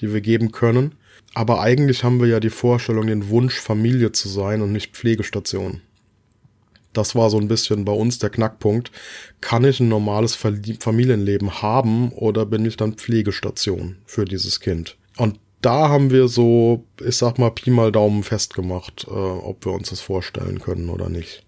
die 0.00 0.12
wir 0.12 0.20
geben 0.20 0.50
können. 0.50 0.94
Aber 1.34 1.60
eigentlich 1.60 2.02
haben 2.02 2.20
wir 2.20 2.26
ja 2.26 2.40
die 2.40 2.50
Vorstellung, 2.50 3.06
den 3.06 3.28
Wunsch, 3.28 3.60
Familie 3.60 4.12
zu 4.12 4.28
sein 4.28 4.62
und 4.62 4.72
nicht 4.72 4.96
Pflegestation. 4.96 5.80
Das 6.92 7.14
war 7.14 7.30
so 7.30 7.38
ein 7.38 7.48
bisschen 7.48 7.84
bei 7.84 7.92
uns 7.92 8.18
der 8.18 8.30
Knackpunkt. 8.30 8.90
Kann 9.40 9.64
ich 9.64 9.80
ein 9.80 9.88
normales 9.88 10.34
Familienleben 10.34 11.62
haben 11.62 12.10
oder 12.12 12.46
bin 12.46 12.64
ich 12.64 12.76
dann 12.76 12.94
Pflegestation 12.94 13.96
für 14.06 14.24
dieses 14.24 14.60
Kind? 14.60 14.96
Und 15.16 15.38
da 15.62 15.88
haben 15.88 16.10
wir 16.10 16.28
so, 16.28 16.84
ich 17.04 17.16
sag 17.16 17.38
mal, 17.38 17.50
Pi 17.50 17.70
mal 17.70 17.92
Daumen 17.92 18.22
festgemacht, 18.22 19.06
äh, 19.08 19.10
ob 19.10 19.64
wir 19.64 19.72
uns 19.72 19.90
das 19.90 20.00
vorstellen 20.00 20.60
können 20.60 20.88
oder 20.88 21.08
nicht. 21.08 21.44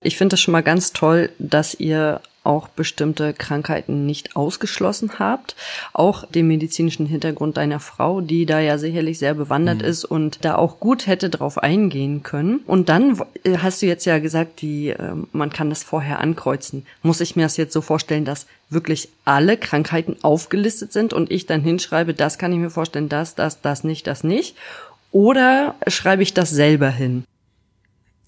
Ich 0.00 0.16
finde 0.16 0.34
es 0.34 0.40
schon 0.40 0.52
mal 0.52 0.62
ganz 0.62 0.92
toll, 0.92 1.30
dass 1.38 1.74
ihr 1.74 2.20
auch 2.44 2.68
bestimmte 2.68 3.34
Krankheiten 3.34 4.06
nicht 4.06 4.34
ausgeschlossen 4.34 5.18
habt. 5.18 5.54
Auch 5.92 6.24
den 6.24 6.46
medizinischen 6.46 7.04
Hintergrund 7.04 7.58
deiner 7.58 7.78
Frau, 7.78 8.20
die 8.20 8.46
da 8.46 8.58
ja 8.58 8.78
sicherlich 8.78 9.18
sehr 9.18 9.34
bewandert 9.34 9.82
mhm. 9.82 9.84
ist 9.84 10.04
und 10.04 10.44
da 10.44 10.54
auch 10.54 10.80
gut 10.80 11.06
hätte 11.06 11.28
drauf 11.28 11.58
eingehen 11.58 12.22
können. 12.22 12.60
Und 12.66 12.88
dann 12.88 13.20
äh, 13.44 13.58
hast 13.58 13.82
du 13.82 13.86
jetzt 13.86 14.06
ja 14.06 14.18
gesagt, 14.18 14.62
die, 14.62 14.88
ähm, 14.88 15.28
man 15.32 15.50
kann 15.50 15.68
das 15.68 15.82
vorher 15.82 16.20
ankreuzen. 16.20 16.86
Muss 17.02 17.20
ich 17.20 17.36
mir 17.36 17.42
das 17.42 17.58
jetzt 17.58 17.74
so 17.74 17.82
vorstellen, 17.82 18.24
dass 18.24 18.46
wirklich 18.70 19.10
alle 19.26 19.58
Krankheiten 19.58 20.16
aufgelistet 20.22 20.92
sind 20.92 21.12
und 21.12 21.30
ich 21.30 21.44
dann 21.46 21.60
hinschreibe, 21.60 22.14
das 22.14 22.38
kann 22.38 22.52
ich 22.52 22.58
mir 22.58 22.70
vorstellen, 22.70 23.10
das, 23.10 23.34
das, 23.34 23.60
das 23.60 23.84
nicht, 23.84 24.06
das 24.06 24.24
nicht? 24.24 24.56
Oder 25.10 25.74
schreibe 25.86 26.22
ich 26.22 26.34
das 26.34 26.50
selber 26.50 26.88
hin? 26.88 27.24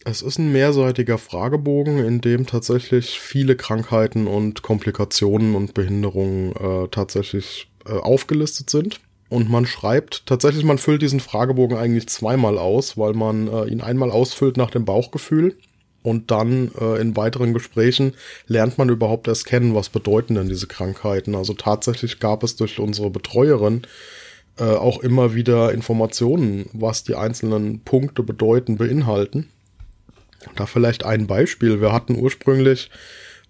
Es 0.04 0.22
ist 0.22 0.38
ein 0.38 0.50
mehrseitiger 0.50 1.18
Fragebogen, 1.18 1.98
in 1.98 2.22
dem 2.22 2.46
tatsächlich 2.46 3.20
viele 3.20 3.54
Krankheiten 3.54 4.26
und 4.26 4.62
Komplikationen 4.62 5.54
und 5.54 5.74
Behinderungen 5.74 6.52
äh, 6.56 6.88
tatsächlich 6.88 7.68
äh, 7.84 7.92
aufgelistet 7.92 8.70
sind. 8.70 9.00
Und 9.28 9.50
man 9.50 9.66
schreibt, 9.66 10.24
tatsächlich, 10.26 10.64
man 10.64 10.78
füllt 10.78 11.02
diesen 11.02 11.20
Fragebogen 11.20 11.76
eigentlich 11.76 12.08
zweimal 12.08 12.58
aus, 12.58 12.96
weil 12.96 13.12
man 13.12 13.46
äh, 13.48 13.66
ihn 13.66 13.82
einmal 13.82 14.10
ausfüllt 14.10 14.56
nach 14.56 14.70
dem 14.70 14.84
Bauchgefühl 14.86 15.54
und 16.02 16.30
dann 16.30 16.70
äh, 16.80 17.00
in 17.00 17.16
weiteren 17.16 17.52
Gesprächen 17.52 18.14
lernt 18.46 18.78
man 18.78 18.88
überhaupt 18.88 19.28
erst 19.28 19.46
kennen, 19.46 19.74
was 19.74 19.90
bedeuten 19.90 20.34
denn 20.34 20.48
diese 20.48 20.66
Krankheiten. 20.66 21.34
Also 21.34 21.52
tatsächlich 21.52 22.20
gab 22.20 22.42
es 22.42 22.56
durch 22.56 22.78
unsere 22.78 23.10
Betreuerin 23.10 23.82
äh, 24.58 24.64
auch 24.64 25.00
immer 25.02 25.34
wieder 25.34 25.72
Informationen, 25.72 26.70
was 26.72 27.04
die 27.04 27.14
einzelnen 27.14 27.80
Punkte 27.80 28.22
bedeuten, 28.22 28.78
beinhalten. 28.78 29.50
Da 30.57 30.66
vielleicht 30.66 31.05
ein 31.05 31.26
Beispiel. 31.26 31.81
Wir 31.81 31.92
hatten 31.92 32.16
ursprünglich 32.16 32.90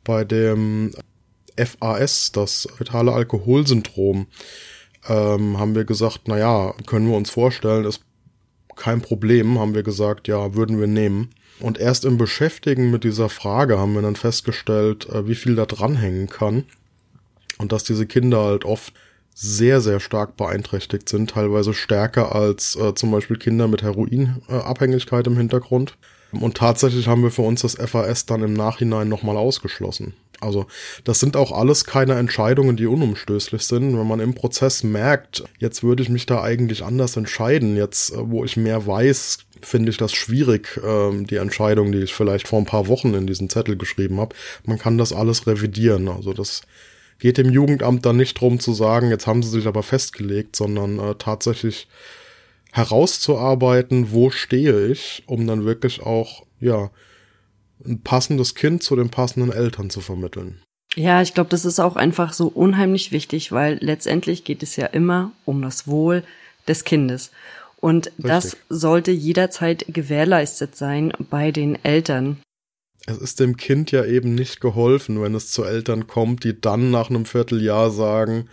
bei 0.04 0.24
dem 0.24 0.92
FAS, 1.56 2.32
das 2.32 2.68
fetale 2.76 3.12
Alkoholsyndrom, 3.12 4.26
ähm, 5.08 5.58
haben 5.58 5.74
wir 5.74 5.84
gesagt, 5.84 6.22
na 6.26 6.38
ja, 6.38 6.74
können 6.86 7.08
wir 7.08 7.16
uns 7.16 7.30
vorstellen, 7.30 7.84
ist 7.84 8.02
kein 8.76 9.02
Problem, 9.02 9.58
haben 9.58 9.74
wir 9.74 9.82
gesagt, 9.82 10.28
ja, 10.28 10.54
würden 10.54 10.80
wir 10.80 10.86
nehmen. 10.86 11.30
Und 11.60 11.78
erst 11.78 12.04
im 12.04 12.16
Beschäftigen 12.16 12.90
mit 12.90 13.04
dieser 13.04 13.28
Frage 13.28 13.78
haben 13.78 13.94
wir 13.94 14.02
dann 14.02 14.16
festgestellt, 14.16 15.08
äh, 15.10 15.28
wie 15.28 15.34
viel 15.34 15.54
da 15.54 15.66
dranhängen 15.66 16.28
kann. 16.28 16.64
Und 17.58 17.72
dass 17.72 17.84
diese 17.84 18.06
Kinder 18.06 18.42
halt 18.42 18.64
oft 18.64 18.94
sehr, 19.34 19.80
sehr 19.80 20.00
stark 20.00 20.36
beeinträchtigt 20.36 21.08
sind, 21.08 21.30
teilweise 21.30 21.74
stärker 21.74 22.34
als 22.34 22.76
äh, 22.76 22.94
zum 22.94 23.10
Beispiel 23.10 23.36
Kinder 23.36 23.68
mit 23.68 23.82
Heroinabhängigkeit 23.82 25.26
im 25.26 25.36
Hintergrund. 25.36 25.96
Und 26.32 26.56
tatsächlich 26.56 27.08
haben 27.08 27.22
wir 27.22 27.30
für 27.30 27.42
uns 27.42 27.62
das 27.62 27.74
FAS 27.74 28.26
dann 28.26 28.42
im 28.42 28.54
Nachhinein 28.54 29.08
nochmal 29.08 29.36
ausgeschlossen. 29.36 30.14
Also 30.40 30.66
das 31.04 31.20
sind 31.20 31.36
auch 31.36 31.52
alles 31.52 31.84
keine 31.84 32.14
Entscheidungen, 32.14 32.76
die 32.76 32.86
unumstößlich 32.86 33.62
sind. 33.62 33.96
Wenn 33.98 34.06
man 34.06 34.20
im 34.20 34.34
Prozess 34.34 34.82
merkt, 34.82 35.44
jetzt 35.58 35.82
würde 35.82 36.02
ich 36.02 36.08
mich 36.08 36.26
da 36.26 36.42
eigentlich 36.42 36.82
anders 36.82 37.16
entscheiden, 37.16 37.76
jetzt 37.76 38.12
äh, 38.12 38.16
wo 38.18 38.44
ich 38.44 38.56
mehr 38.56 38.86
weiß, 38.86 39.38
finde 39.60 39.90
ich 39.90 39.98
das 39.98 40.12
schwierig, 40.12 40.80
ähm, 40.82 41.26
die 41.26 41.36
Entscheidung, 41.36 41.92
die 41.92 41.98
ich 41.98 42.14
vielleicht 42.14 42.48
vor 42.48 42.58
ein 42.58 42.66
paar 42.66 42.88
Wochen 42.88 43.12
in 43.12 43.26
diesen 43.26 43.50
Zettel 43.50 43.76
geschrieben 43.76 44.18
habe. 44.18 44.34
Man 44.64 44.78
kann 44.78 44.96
das 44.96 45.12
alles 45.12 45.46
revidieren. 45.46 46.08
Also 46.08 46.32
das 46.32 46.62
geht 47.18 47.36
dem 47.36 47.50
Jugendamt 47.50 48.06
dann 48.06 48.16
nicht 48.16 48.40
drum 48.40 48.58
zu 48.60 48.72
sagen, 48.72 49.10
jetzt 49.10 49.26
haben 49.26 49.42
sie 49.42 49.50
sich 49.50 49.66
aber 49.66 49.82
festgelegt, 49.82 50.56
sondern 50.56 50.98
äh, 50.98 51.14
tatsächlich 51.16 51.86
herauszuarbeiten, 52.72 54.12
wo 54.12 54.30
stehe 54.30 54.86
ich, 54.88 55.22
um 55.26 55.46
dann 55.46 55.64
wirklich 55.64 56.02
auch, 56.02 56.44
ja, 56.60 56.90
ein 57.84 58.02
passendes 58.02 58.54
Kind 58.54 58.82
zu 58.82 58.96
den 58.96 59.10
passenden 59.10 59.52
Eltern 59.52 59.90
zu 59.90 60.00
vermitteln. 60.00 60.62
Ja, 60.96 61.22
ich 61.22 61.34
glaube, 61.34 61.50
das 61.50 61.64
ist 61.64 61.80
auch 61.80 61.96
einfach 61.96 62.32
so 62.32 62.48
unheimlich 62.48 63.12
wichtig, 63.12 63.52
weil 63.52 63.78
letztendlich 63.80 64.44
geht 64.44 64.62
es 64.62 64.76
ja 64.76 64.86
immer 64.86 65.32
um 65.44 65.62
das 65.62 65.86
Wohl 65.86 66.24
des 66.66 66.84
Kindes. 66.84 67.30
Und 67.80 68.06
Richtig. 68.06 68.24
das 68.26 68.56
sollte 68.68 69.10
jederzeit 69.10 69.86
gewährleistet 69.88 70.76
sein 70.76 71.12
bei 71.30 71.52
den 71.52 71.82
Eltern. 71.84 72.38
Es 73.06 73.18
ist 73.18 73.40
dem 73.40 73.56
Kind 73.56 73.92
ja 73.92 74.04
eben 74.04 74.34
nicht 74.34 74.60
geholfen, 74.60 75.22
wenn 75.22 75.34
es 75.34 75.50
zu 75.50 75.64
Eltern 75.64 76.06
kommt, 76.06 76.44
die 76.44 76.60
dann 76.60 76.90
nach 76.90 77.08
einem 77.08 77.24
Vierteljahr 77.24 77.90
sagen, 77.90 78.48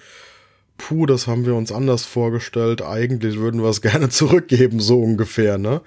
puh, 0.78 1.06
das 1.06 1.28
haben 1.28 1.46
wir 1.46 1.56
uns 1.56 1.72
anders 1.72 2.06
vorgestellt, 2.06 2.82
eigentlich 2.82 3.38
würden 3.38 3.62
wir 3.62 3.70
es 3.70 3.82
gerne 3.82 4.10
zurückgeben, 4.10 4.80
so 4.80 5.00
ungefähr, 5.00 5.58
ne? 5.58 5.82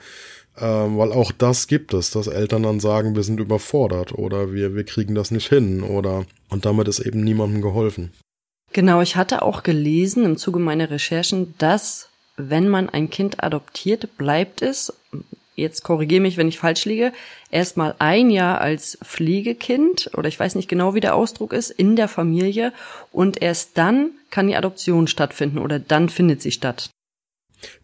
Ähm, 0.58 0.98
weil 0.98 1.12
auch 1.12 1.32
das 1.32 1.68
gibt 1.68 1.94
es, 1.94 2.10
dass 2.10 2.26
Eltern 2.26 2.64
dann 2.64 2.80
sagen, 2.80 3.14
wir 3.14 3.22
sind 3.22 3.40
überfordert 3.40 4.12
oder 4.12 4.52
wir, 4.52 4.74
wir 4.74 4.84
kriegen 4.84 5.14
das 5.14 5.30
nicht 5.30 5.48
hin 5.48 5.82
oder 5.82 6.26
und 6.48 6.66
damit 6.66 6.88
ist 6.88 7.00
eben 7.00 7.22
niemandem 7.22 7.62
geholfen. 7.62 8.12
Genau, 8.72 9.00
ich 9.00 9.16
hatte 9.16 9.42
auch 9.42 9.62
gelesen 9.62 10.24
im 10.24 10.36
Zuge 10.36 10.58
meiner 10.58 10.90
Recherchen, 10.90 11.54
dass 11.58 12.08
wenn 12.36 12.68
man 12.68 12.88
ein 12.88 13.10
Kind 13.10 13.42
adoptiert, 13.42 14.16
bleibt 14.16 14.62
es, 14.62 14.92
jetzt 15.56 15.82
korrigiere 15.82 16.20
mich, 16.20 16.36
wenn 16.36 16.48
ich 16.48 16.58
falsch 16.58 16.84
liege, 16.84 17.12
erstmal 17.50 17.94
ein 17.98 18.30
Jahr 18.30 18.60
als 18.60 18.98
Pflegekind 19.04 20.10
oder 20.16 20.28
ich 20.28 20.38
weiß 20.38 20.54
nicht 20.54 20.68
genau, 20.68 20.94
wie 20.94 21.00
der 21.00 21.14
Ausdruck 21.14 21.52
ist, 21.52 21.70
in 21.70 21.96
der 21.96 22.08
Familie 22.08 22.72
und 23.12 23.42
erst 23.42 23.76
dann 23.76 24.12
kann 24.30 24.46
die 24.46 24.56
Adoption 24.56 25.06
stattfinden 25.06 25.58
oder 25.58 25.78
dann 25.78 26.08
findet 26.08 26.42
sie 26.42 26.52
statt. 26.52 26.90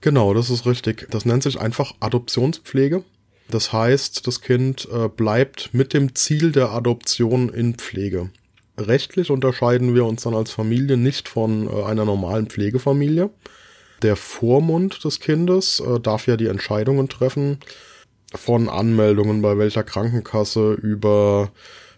Genau, 0.00 0.32
das 0.32 0.50
ist 0.50 0.66
richtig. 0.66 1.08
Das 1.10 1.24
nennt 1.24 1.42
sich 1.42 1.60
einfach 1.60 1.94
Adoptionspflege. 2.00 3.04
Das 3.50 3.72
heißt, 3.72 4.26
das 4.26 4.40
Kind 4.40 4.88
äh, 4.90 5.08
bleibt 5.08 5.72
mit 5.72 5.92
dem 5.92 6.14
Ziel 6.14 6.52
der 6.52 6.70
Adoption 6.70 7.48
in 7.48 7.74
Pflege. 7.74 8.30
Rechtlich 8.78 9.30
unterscheiden 9.30 9.94
wir 9.94 10.04
uns 10.04 10.22
dann 10.22 10.34
als 10.34 10.50
Familie 10.50 10.96
nicht 10.96 11.28
von 11.28 11.68
äh, 11.68 11.84
einer 11.84 12.04
normalen 12.04 12.46
Pflegefamilie. 12.46 13.30
Der 14.02 14.16
Vormund 14.16 15.04
des 15.04 15.20
Kindes 15.20 15.80
äh, 15.80 16.00
darf 16.00 16.26
ja 16.26 16.36
die 16.36 16.46
Entscheidungen 16.46 17.08
treffen 17.08 17.58
von 18.34 18.68
Anmeldungen 18.68 19.42
bei 19.42 19.56
welcher 19.56 19.84
Krankenkasse 19.84 20.72
über 20.72 21.50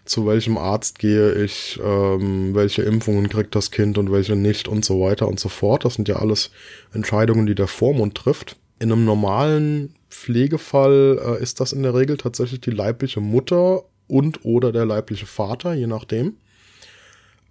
zu 0.05 0.25
welchem 0.25 0.57
Arzt 0.57 0.97
gehe 0.97 1.33
ich, 1.33 1.79
ähm, 1.83 2.55
welche 2.55 2.81
Impfungen 2.81 3.29
kriegt 3.29 3.55
das 3.55 3.69
Kind 3.69 3.97
und 3.99 4.11
welche 4.11 4.35
nicht 4.35 4.67
und 4.67 4.83
so 4.83 4.99
weiter 5.01 5.27
und 5.27 5.39
so 5.39 5.49
fort. 5.49 5.85
Das 5.85 5.93
sind 5.93 6.07
ja 6.07 6.15
alles 6.15 6.49
Entscheidungen, 6.93 7.45
die 7.45 7.53
der 7.53 7.67
Vormund 7.67 8.15
trifft. 8.15 8.55
In 8.79 8.91
einem 8.91 9.05
normalen 9.05 9.93
Pflegefall 10.09 11.19
äh, 11.23 11.43
ist 11.43 11.59
das 11.59 11.73
in 11.73 11.83
der 11.83 11.93
Regel 11.93 12.17
tatsächlich 12.17 12.59
die 12.61 12.71
leibliche 12.71 13.19
Mutter 13.21 13.83
und 14.07 14.43
oder 14.43 14.71
der 14.71 14.85
leibliche 14.85 15.27
Vater, 15.27 15.75
je 15.75 15.85
nachdem. 15.85 16.37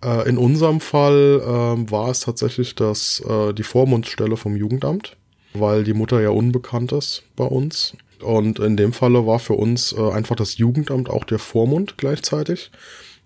Äh, 0.04 0.28
in 0.28 0.38
unserem 0.38 0.80
Fall 0.80 1.40
äh, 1.42 1.90
war 1.90 2.10
es 2.10 2.20
tatsächlich 2.20 2.74
das, 2.74 3.20
äh, 3.28 3.52
die 3.52 3.62
Vormundsstelle 3.62 4.36
vom 4.36 4.56
Jugendamt, 4.56 5.16
weil 5.54 5.84
die 5.84 5.94
Mutter 5.94 6.20
ja 6.20 6.30
unbekannt 6.30 6.92
ist 6.92 7.22
bei 7.36 7.44
uns 7.44 7.94
und 8.22 8.58
in 8.58 8.76
dem 8.76 8.92
Falle 8.92 9.26
war 9.26 9.38
für 9.38 9.54
uns 9.54 9.92
äh, 9.92 10.10
einfach 10.10 10.36
das 10.36 10.58
Jugendamt 10.58 11.08
auch 11.10 11.24
der 11.24 11.38
Vormund 11.38 11.94
gleichzeitig. 11.96 12.70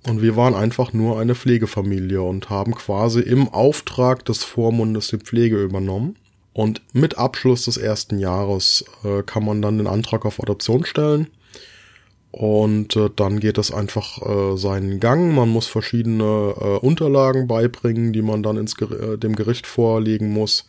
Und 0.07 0.21
wir 0.21 0.37
waren 0.37 0.55
einfach 0.55 0.93
nur 0.93 1.21
eine 1.21 1.35
Pflegefamilie 1.35 2.21
und 2.21 2.51
haben 2.51 2.75
quasi 2.75 3.21
im 3.21 3.49
Auftrag 3.49 4.25
des 4.25 4.43
Vormundes 4.43 5.09
die 5.09 5.19
Pflege 5.19 5.63
übernommen. 5.63 6.17
Und 6.53 6.83
mit 6.93 7.17
Abschluss 7.19 7.65
des 7.65 7.77
ersten 7.77 8.19
Jahres 8.19 8.85
äh, 9.05 9.23
kann 9.23 9.45
man 9.45 9.63
dann 9.63 9.79
den 9.79 9.87
Antrag 9.87 10.27
auf 10.27 10.41
Adoption 10.41 10.85
stellen. 10.85 11.29
Und 12.33 12.97
äh, 12.97 13.11
dann 13.15 13.41
geht 13.41 13.59
es 13.59 13.73
einfach 13.73 14.23
äh, 14.23 14.57
seinen 14.57 15.01
Gang. 15.01 15.35
Man 15.35 15.51
muss 15.51 15.67
verschiedene 15.67 16.55
äh, 16.59 16.79
Unterlagen 16.79 17.47
beibringen, 17.47 18.15
die 18.15 18.23
man 18.23 18.43
dann 18.43 18.57
ins, 18.57 18.75
äh, 18.81 19.19
dem 19.19 19.37
Gericht 19.37 19.67
vorlegen 19.67 20.31
muss. 20.31 20.65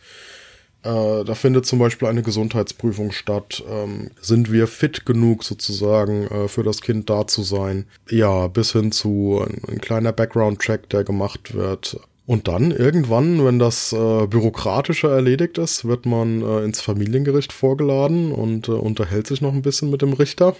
Äh, 0.82 1.24
da 1.24 1.34
findet 1.34 1.64
zum 1.64 1.78
Beispiel 1.78 2.06
eine 2.06 2.22
Gesundheitsprüfung 2.22 3.12
statt. 3.12 3.64
Ähm, 3.68 4.10
sind 4.20 4.52
wir 4.52 4.66
fit 4.66 5.06
genug 5.06 5.42
sozusagen 5.42 6.26
äh, 6.26 6.48
für 6.48 6.62
das 6.62 6.82
Kind 6.82 7.08
da 7.08 7.26
zu 7.26 7.42
sein? 7.42 7.86
Ja, 8.10 8.46
bis 8.48 8.72
hin 8.72 8.92
zu 8.92 9.42
ein, 9.42 9.62
ein 9.66 9.80
kleiner 9.80 10.12
Background-Check, 10.12 10.90
der 10.90 11.02
gemacht 11.02 11.54
wird. 11.54 11.98
Und 12.26 12.48
dann 12.48 12.70
irgendwann, 12.70 13.42
wenn 13.44 13.58
das 13.58 13.94
äh, 13.94 14.26
Bürokratische 14.26 15.08
erledigt 15.08 15.56
ist, 15.56 15.86
wird 15.86 16.04
man 16.04 16.42
äh, 16.42 16.64
ins 16.64 16.82
Familiengericht 16.82 17.54
vorgeladen 17.54 18.32
und 18.32 18.68
äh, 18.68 18.72
unterhält 18.72 19.26
sich 19.26 19.40
noch 19.40 19.54
ein 19.54 19.62
bisschen 19.62 19.90
mit 19.90 20.02
dem 20.02 20.12
Richter, 20.12 20.54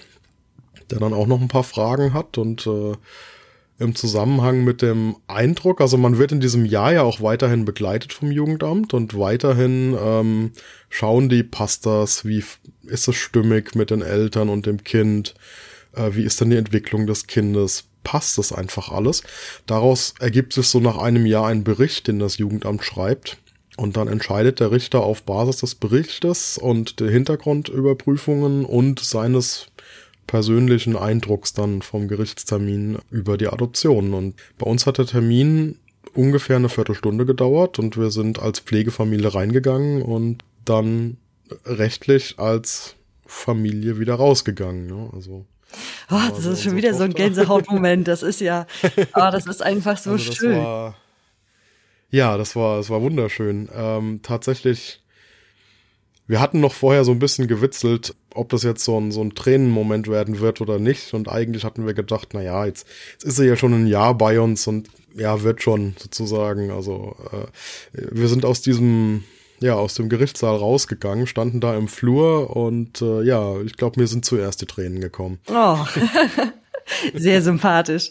der 0.90 0.98
dann 0.98 1.14
auch 1.14 1.26
noch 1.26 1.40
ein 1.40 1.48
paar 1.48 1.64
Fragen 1.64 2.12
hat 2.12 2.38
und 2.38 2.66
äh, 2.66 2.92
im 3.78 3.94
Zusammenhang 3.94 4.62
mit 4.62 4.82
dem 4.82 5.16
Eindruck, 5.26 5.80
also 5.80 5.96
man 5.96 6.18
wird 6.18 6.30
in 6.30 6.40
diesem 6.40 6.64
Jahr 6.64 6.92
ja 6.92 7.02
auch 7.02 7.20
weiterhin 7.20 7.64
begleitet 7.64 8.12
vom 8.12 8.30
Jugendamt 8.30 8.94
und 8.94 9.18
weiterhin 9.18 9.96
ähm, 10.00 10.52
schauen 10.90 11.28
die, 11.28 11.42
passt 11.42 11.84
das, 11.84 12.24
wie 12.24 12.44
ist 12.84 13.08
es 13.08 13.16
stimmig 13.16 13.74
mit 13.74 13.90
den 13.90 14.02
Eltern 14.02 14.48
und 14.48 14.66
dem 14.66 14.84
Kind, 14.84 15.34
äh, 15.94 16.10
wie 16.12 16.22
ist 16.22 16.40
denn 16.40 16.50
die 16.50 16.56
Entwicklung 16.56 17.06
des 17.06 17.26
Kindes, 17.26 17.84
passt 18.04 18.38
das 18.38 18.52
einfach 18.52 18.92
alles. 18.92 19.22
Daraus 19.66 20.14
ergibt 20.20 20.52
sich 20.52 20.68
so 20.68 20.78
nach 20.78 20.98
einem 20.98 21.26
Jahr 21.26 21.48
ein 21.48 21.64
Bericht, 21.64 22.06
den 22.06 22.20
das 22.20 22.38
Jugendamt 22.38 22.84
schreibt. 22.84 23.38
Und 23.76 23.96
dann 23.96 24.06
entscheidet 24.06 24.60
der 24.60 24.70
Richter 24.70 25.00
auf 25.00 25.24
Basis 25.24 25.56
des 25.56 25.74
Berichtes 25.74 26.58
und 26.58 27.00
der 27.00 27.10
Hintergrundüberprüfungen 27.10 28.64
und 28.64 29.00
seines 29.00 29.66
persönlichen 30.26 30.96
Eindrucks 30.96 31.52
dann 31.52 31.82
vom 31.82 32.08
Gerichtstermin 32.08 32.98
über 33.10 33.36
die 33.36 33.48
Adoption. 33.48 34.14
Und 34.14 34.34
bei 34.58 34.66
uns 34.66 34.86
hat 34.86 34.98
der 34.98 35.06
Termin 35.06 35.78
ungefähr 36.14 36.56
eine 36.56 36.68
Viertelstunde 36.68 37.26
gedauert 37.26 37.78
und 37.78 37.96
wir 37.96 38.10
sind 38.10 38.38
als 38.38 38.60
Pflegefamilie 38.60 39.34
reingegangen 39.34 40.02
und 40.02 40.44
dann 40.64 41.16
rechtlich 41.64 42.38
als 42.38 42.96
Familie 43.26 43.98
wieder 43.98 44.14
rausgegangen. 44.14 44.88
Ja, 44.88 45.10
also 45.12 45.46
Oh, 46.10 46.20
das 46.28 46.44
ist 46.44 46.62
schon 46.62 46.76
wieder 46.76 46.90
Tochter. 46.90 46.98
so 46.98 47.04
ein 47.04 47.14
Gänsehautmoment. 47.14 48.06
Das 48.06 48.22
ist 48.22 48.40
ja, 48.40 48.66
oh, 49.14 49.28
das 49.32 49.46
ist 49.46 49.62
einfach 49.62 49.98
so 49.98 50.12
also 50.12 50.32
schön. 50.32 50.58
War, 50.58 50.96
ja, 52.10 52.36
das 52.36 52.54
war, 52.54 52.76
das 52.76 52.90
war 52.90 53.02
wunderschön. 53.02 53.68
Ähm, 53.74 54.20
tatsächlich 54.22 55.02
wir 56.26 56.40
hatten 56.40 56.60
noch 56.60 56.72
vorher 56.72 57.04
so 57.04 57.12
ein 57.12 57.18
bisschen 57.18 57.48
gewitzelt, 57.48 58.14
ob 58.34 58.48
das 58.48 58.62
jetzt 58.62 58.84
so 58.84 58.98
ein, 58.98 59.12
so 59.12 59.20
ein 59.20 59.34
Tränenmoment 59.34 60.08
werden 60.08 60.40
wird 60.40 60.60
oder 60.60 60.78
nicht. 60.78 61.12
Und 61.14 61.28
eigentlich 61.28 61.64
hatten 61.64 61.86
wir 61.86 61.94
gedacht, 61.94 62.28
na 62.32 62.42
ja, 62.42 62.64
jetzt, 62.64 62.86
jetzt 63.12 63.24
ist 63.24 63.38
er 63.38 63.44
ja 63.44 63.56
schon 63.56 63.74
ein 63.74 63.86
Jahr 63.86 64.14
bei 64.16 64.40
uns 64.40 64.66
und 64.66 64.88
ja, 65.14 65.42
wird 65.42 65.62
schon 65.62 65.94
sozusagen. 65.98 66.70
Also 66.70 67.16
äh, 67.30 68.02
wir 68.10 68.28
sind 68.28 68.44
aus 68.44 68.62
diesem, 68.62 69.24
ja, 69.60 69.74
aus 69.74 69.94
dem 69.94 70.08
Gerichtssaal 70.08 70.56
rausgegangen, 70.56 71.26
standen 71.26 71.60
da 71.60 71.76
im 71.76 71.88
Flur 71.88 72.56
und 72.56 73.02
äh, 73.02 73.22
ja, 73.22 73.60
ich 73.60 73.76
glaube, 73.76 74.00
mir 74.00 74.06
sind 74.06 74.24
zuerst 74.24 74.62
die 74.62 74.66
Tränen 74.66 75.00
gekommen. 75.00 75.38
Oh. 75.48 75.78
Sehr 77.14 77.42
sympathisch. 77.42 78.10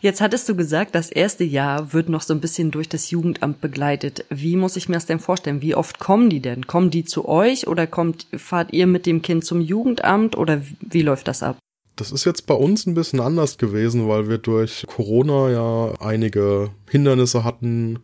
Jetzt 0.00 0.20
hattest 0.20 0.48
du 0.48 0.56
gesagt, 0.56 0.94
das 0.94 1.10
erste 1.10 1.44
Jahr 1.44 1.92
wird 1.92 2.08
noch 2.08 2.22
so 2.22 2.34
ein 2.34 2.40
bisschen 2.40 2.70
durch 2.70 2.88
das 2.88 3.10
Jugendamt 3.10 3.60
begleitet. 3.60 4.24
Wie 4.30 4.56
muss 4.56 4.76
ich 4.76 4.88
mir 4.88 4.96
das 4.96 5.06
denn 5.06 5.20
vorstellen? 5.20 5.62
Wie 5.62 5.74
oft 5.74 5.98
kommen 5.98 6.30
die 6.30 6.40
denn? 6.40 6.66
Kommen 6.66 6.90
die 6.90 7.04
zu 7.04 7.28
euch 7.28 7.66
oder 7.66 7.86
kommt, 7.86 8.26
fahrt 8.36 8.72
ihr 8.72 8.86
mit 8.86 9.06
dem 9.06 9.22
Kind 9.22 9.44
zum 9.44 9.60
Jugendamt 9.60 10.36
oder 10.36 10.62
wie 10.80 11.02
läuft 11.02 11.28
das 11.28 11.42
ab? 11.42 11.58
Das 11.96 12.10
ist 12.10 12.24
jetzt 12.24 12.46
bei 12.46 12.54
uns 12.54 12.86
ein 12.86 12.94
bisschen 12.94 13.20
anders 13.20 13.56
gewesen, 13.56 14.08
weil 14.08 14.28
wir 14.28 14.38
durch 14.38 14.84
Corona 14.88 15.50
ja 15.50 15.94
einige 16.00 16.70
Hindernisse 16.90 17.44
hatten. 17.44 18.00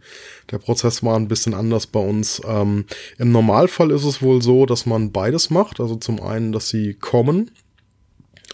Der 0.53 0.59
Prozess 0.59 1.03
war 1.03 1.17
ein 1.17 1.27
bisschen 1.27 1.55
anders 1.55 1.89
bei 1.89 1.99
uns. 1.99 2.41
Ähm, 2.47 2.85
Im 3.19 3.33
Normalfall 3.33 3.91
ist 3.91 4.05
es 4.05 4.23
wohl 4.23 4.43
so, 4.43 4.65
dass 4.65 4.87
man 4.87 5.11
beides 5.11 5.51
macht. 5.51 5.81
Also 5.81 5.97
zum 5.97 6.23
einen, 6.23 6.53
dass 6.53 6.69
sie 6.69 6.95
kommen 6.95 7.51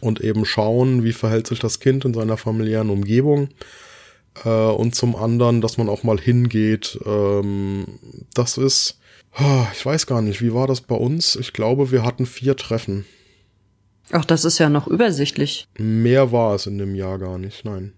und 0.00 0.20
eben 0.20 0.44
schauen, 0.44 1.04
wie 1.04 1.12
verhält 1.12 1.46
sich 1.46 1.59
das 1.59 1.80
Kind 1.80 2.04
in 2.04 2.14
seiner 2.14 2.37
familiären 2.37 2.90
Umgebung. 2.90 3.48
Äh, 4.44 4.48
und 4.48 4.94
zum 4.94 5.16
anderen, 5.16 5.61
dass 5.61 5.78
man 5.78 5.88
auch 5.88 6.02
mal 6.02 6.18
hingeht. 6.18 6.98
Ähm, 7.06 7.98
das 8.35 8.59
ist, 8.59 8.98
ich 9.72 9.85
weiß 9.85 10.06
gar 10.06 10.22
nicht, 10.22 10.40
wie 10.40 10.54
war 10.54 10.66
das 10.66 10.80
bei 10.80 10.94
uns? 10.94 11.37
Ich 11.37 11.52
glaube, 11.52 11.90
wir 11.90 12.04
hatten 12.04 12.26
vier 12.26 12.56
Treffen. 12.56 13.04
Ach, 14.12 14.24
das 14.24 14.44
ist 14.44 14.59
ja 14.59 14.68
noch 14.68 14.87
übersichtlich. 14.87 15.66
Mehr 15.78 16.32
war 16.32 16.54
es 16.54 16.66
in 16.66 16.78
dem 16.78 16.94
Jahr 16.94 17.18
gar 17.18 17.38
nicht, 17.38 17.64
nein. 17.64 17.92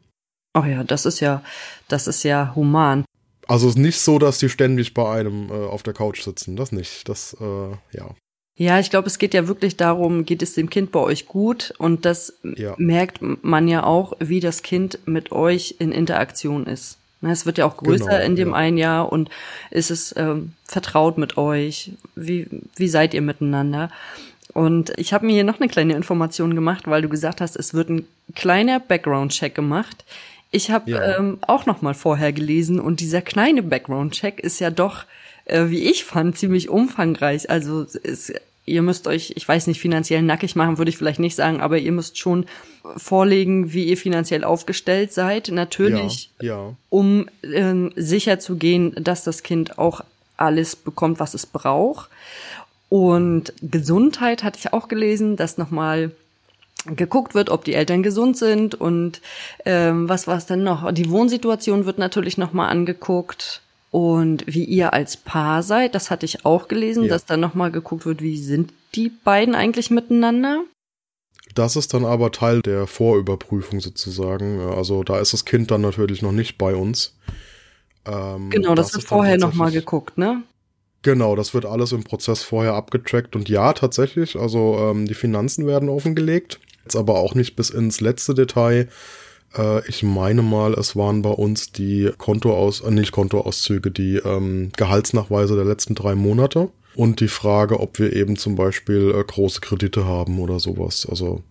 Ach 0.55 0.67
ja, 0.67 0.83
das 0.83 1.07
ist 1.07 1.21
ja, 1.21 1.43
das 1.89 2.07
ist 2.07 2.23
ja 2.23 2.53
human. 2.55 3.05
Also 3.47 3.69
es 3.69 3.75
ist 3.77 3.81
nicht 3.81 4.01
so, 4.01 4.19
dass 4.19 4.39
die 4.39 4.49
ständig 4.49 4.95
bei 4.95 5.11
einem 5.11 5.51
äh, 5.51 5.53
auf 5.53 5.83
der 5.83 5.95
Couch 5.95 6.23
sitzen. 6.23 6.57
Das 6.57 6.73
nicht. 6.73 7.09
Das, 7.09 7.37
äh, 7.41 7.71
ja. 7.97 8.15
Ja, 8.59 8.81
ich 8.81 8.91
glaube, 8.91 9.07
es 9.07 9.19
geht 9.19 9.35
ja 9.35 9.47
wirklich 9.47 9.77
darum, 9.77 10.25
geht 10.25 10.43
es 10.43 10.55
dem 10.55 10.69
Kind 10.69 10.91
bei 10.91 10.99
euch 10.99 11.27
gut? 11.27 11.73
Und 11.79 12.05
das 12.05 12.35
ja. 12.43 12.75
merkt 12.77 13.21
man 13.23 13.69
ja 13.69 13.85
auch, 13.85 14.15
wie 14.19 14.41
das 14.41 14.63
Kind 14.63 14.99
mit 15.07 15.31
euch 15.31 15.77
in 15.79 15.93
Interaktion 15.93 16.67
ist. 16.67 16.99
Ne, 17.21 17.31
es 17.31 17.47
wird 17.47 17.59
ja 17.59 17.67
auch 17.67 17.77
größer 17.77 18.07
genau, 18.07 18.25
in 18.25 18.37
dem 18.37 18.51
ja. 18.51 18.55
einen 18.55 18.77
Jahr 18.77 19.13
und 19.13 19.31
ist 19.71 19.93
es 19.93 20.13
ähm, 20.17 20.53
vertraut 20.65 21.19
mit 21.19 21.37
euch? 21.37 21.93
Wie, 22.17 22.49
wie 22.75 22.89
seid 22.89 23.15
ihr 23.15 23.23
miteinander? 23.23 23.91
Und 24.55 24.93
ich 24.97 25.13
habe 25.13 25.27
mir 25.27 25.33
hier 25.33 25.45
noch 25.45 25.61
eine 25.61 25.69
kleine 25.69 25.95
Information 25.95 26.57
gemacht, 26.57 26.89
weil 26.89 27.03
du 27.03 27.09
gesagt 27.09 27.41
hast, 27.41 27.55
es 27.55 27.75
wird 27.75 27.91
ein 27.91 28.07
kleiner 28.35 28.81
Background-Check 28.81 29.55
gemacht. 29.55 30.05
Ich 30.51 30.73
habe 30.73 30.91
ja. 30.91 31.19
ähm, 31.19 31.39
auch 31.43 31.67
noch 31.67 31.81
mal 31.81 31.95
vorher 31.95 32.33
gelesen 32.33 32.81
und 32.81 32.99
dieser 32.99 33.23
kleine 33.23 33.63
Background-Check 33.63 34.41
ist 34.41 34.59
ja 34.59 34.71
doch 34.71 35.05
äh, 35.49 35.71
wie 35.71 35.91
ich 35.91 36.05
fand, 36.05 36.39
ziemlich 36.39 36.69
umfangreich. 36.69 37.51
Also 37.51 37.87
es 38.03 38.33
ihr 38.69 38.83
müsst 38.83 39.07
euch, 39.07 39.33
ich 39.37 39.47
weiß 39.47 39.67
nicht, 39.67 39.81
finanziell 39.81 40.23
nackig 40.23 40.57
machen, 40.57 40.79
würde 40.79 40.91
ich 40.91 40.99
vielleicht 40.99 41.21
nicht 41.21 41.35
sagen, 41.35 41.61
aber 41.61 41.79
ihr 41.79 41.93
müsst 41.93 42.19
schon 42.19 42.47
vorlegen, 42.97 43.73
wie 43.73 43.85
ihr 43.85 43.97
finanziell 43.97 44.45
aufgestellt 44.45 45.13
seid. 45.13 45.49
Natürlich, 45.49 46.31
ja, 46.41 46.49
ja. 46.49 46.77
um 46.91 47.29
ähm, 47.43 47.93
sicher 47.97 48.39
zu 48.39 48.57
gehen, 48.57 48.95
dass 48.99 49.25
das 49.25 49.43
Kind 49.43 49.79
auch 49.79 50.03
alles 50.37 50.77
bekommt, 50.77 51.21
was 51.21 51.35
es 51.35 51.47
braucht. 51.47 52.11
Und 52.89 53.53
Gesundheit 53.61 54.43
hatte 54.43 54.59
ich 54.59 54.73
auch 54.73 54.89
gelesen, 54.89 55.37
dass 55.37 55.59
nochmal 55.59 56.13
geguckt 56.87 57.35
wird, 57.35 57.51
ob 57.51 57.65
die 57.65 57.75
Eltern 57.75 58.03
gesund 58.03 58.39
sind 58.39 58.75
und 58.75 59.21
ähm, 59.65 60.09
was 60.09 60.27
war 60.27 60.39
es 60.39 60.47
denn 60.47 60.63
noch? 60.63 60.91
Die 60.93 61.11
Wohnsituation 61.11 61.87
wird 61.87 61.99
natürlich 61.99 62.39
nochmal 62.39 62.71
angeguckt 62.71 63.63
und 63.91 64.45
wie 64.47 64.65
ihr 64.65 64.93
als 64.93 65.17
Paar 65.17 65.63
seid, 65.63 65.95
das 65.95 66.11
hatte 66.11 66.27
ich 66.27 66.45
auch 66.45 66.69
gelesen, 66.69 67.05
ja. 67.05 67.11
dass 67.11 67.25
dann 67.25 67.41
nochmal 67.41 67.71
geguckt 67.71 68.05
wird, 68.05 68.23
wie 68.23 68.37
sind 68.37 68.73
die 68.95 69.09
beiden 69.09 69.55
eigentlich 69.55 69.91
miteinander? 69.91 70.65
Das 71.55 71.77
ist 71.77 71.95
dann 71.95 72.05
aber 72.05 72.31
Teil 72.31 72.61
der 72.61 72.87
Vorüberprüfung 72.87 73.81
sozusagen. 73.81 74.61
Also 74.61 75.03
da 75.03 75.19
ist 75.19 75.33
das 75.33 75.45
Kind 75.45 75.71
dann 75.71 75.81
natürlich 75.81 76.23
noch 76.23 76.33
nicht 76.33 76.59
bei 76.59 76.75
uns. 76.75 77.17
Ähm, 78.07 78.51
genau, 78.51 78.75
das, 78.75 78.89
das 78.89 78.97
wird 78.97 79.09
vorher 79.09 79.39
nochmal 79.39 79.71
geguckt, 79.71 80.19
ne? 80.19 80.43
Genau, 81.03 81.37
das 81.37 81.55
wird 81.55 81.65
alles 81.65 81.93
im 81.93 82.05
Prozess 82.05 82.43
vorher 82.43 82.75
abgetrackt 82.75 83.37
und 83.37 83.49
ja, 83.49 83.73
tatsächlich, 83.73 84.37
also 84.37 84.79
ähm, 84.79 85.07
die 85.07 85.15
Finanzen 85.15 85.67
werden 85.67 85.89
offengelegt, 85.89 86.59
jetzt 86.83 86.97
aber 86.97 87.15
auch 87.15 87.35
nicht 87.35 87.55
bis 87.55 87.71
ins 87.71 88.01
letzte 88.01 88.35
Detail. 88.35 88.89
Äh, 89.59 89.87
ich 89.89 90.03
meine 90.03 90.43
mal, 90.43 90.75
es 90.75 90.97
waren 90.97 91.23
bei 91.23 91.31
uns 91.31 91.73
die 91.73 92.11
Kontoaus, 92.17 92.81
äh, 92.81 92.91
nicht 92.91 93.13
Kontoauszüge, 93.13 93.91
die 93.91 94.17
ähm, 94.17 94.71
Gehaltsnachweise 94.77 95.57
der 95.57 95.65
letzten 95.65 95.95
drei 95.95 96.15
Monate 96.15 96.71
und 96.95 97.21
die 97.21 97.29
Frage, 97.29 97.81
ob 97.81 97.99
wir 97.99 98.15
eben 98.15 98.37
zum 98.37 98.55
Beispiel 98.55 99.15
äh, 99.15 99.25
große 99.25 99.61
Kredite 99.61 100.05
haben 100.05 100.39
oder 100.39 100.61
sowas. 100.61 101.07
Also 101.09 101.43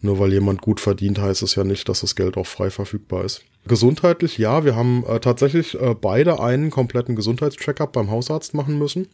nur 0.00 0.18
weil 0.18 0.34
jemand 0.34 0.60
gut 0.60 0.80
verdient, 0.80 1.18
heißt 1.18 1.42
es 1.42 1.54
ja 1.54 1.64
nicht, 1.64 1.88
dass 1.88 2.02
das 2.02 2.14
Geld 2.14 2.36
auch 2.36 2.46
frei 2.46 2.70
verfügbar 2.70 3.24
ist. 3.24 3.42
Gesundheitlich, 3.66 4.36
ja, 4.36 4.64
wir 4.64 4.76
haben 4.76 5.04
äh, 5.06 5.18
tatsächlich 5.18 5.80
äh, 5.80 5.94
beide 5.98 6.40
einen 6.40 6.70
kompletten 6.70 7.16
Gesundheitscheckup 7.16 7.92
beim 7.92 8.10
Hausarzt 8.10 8.52
machen 8.52 8.78
müssen. 8.78 9.08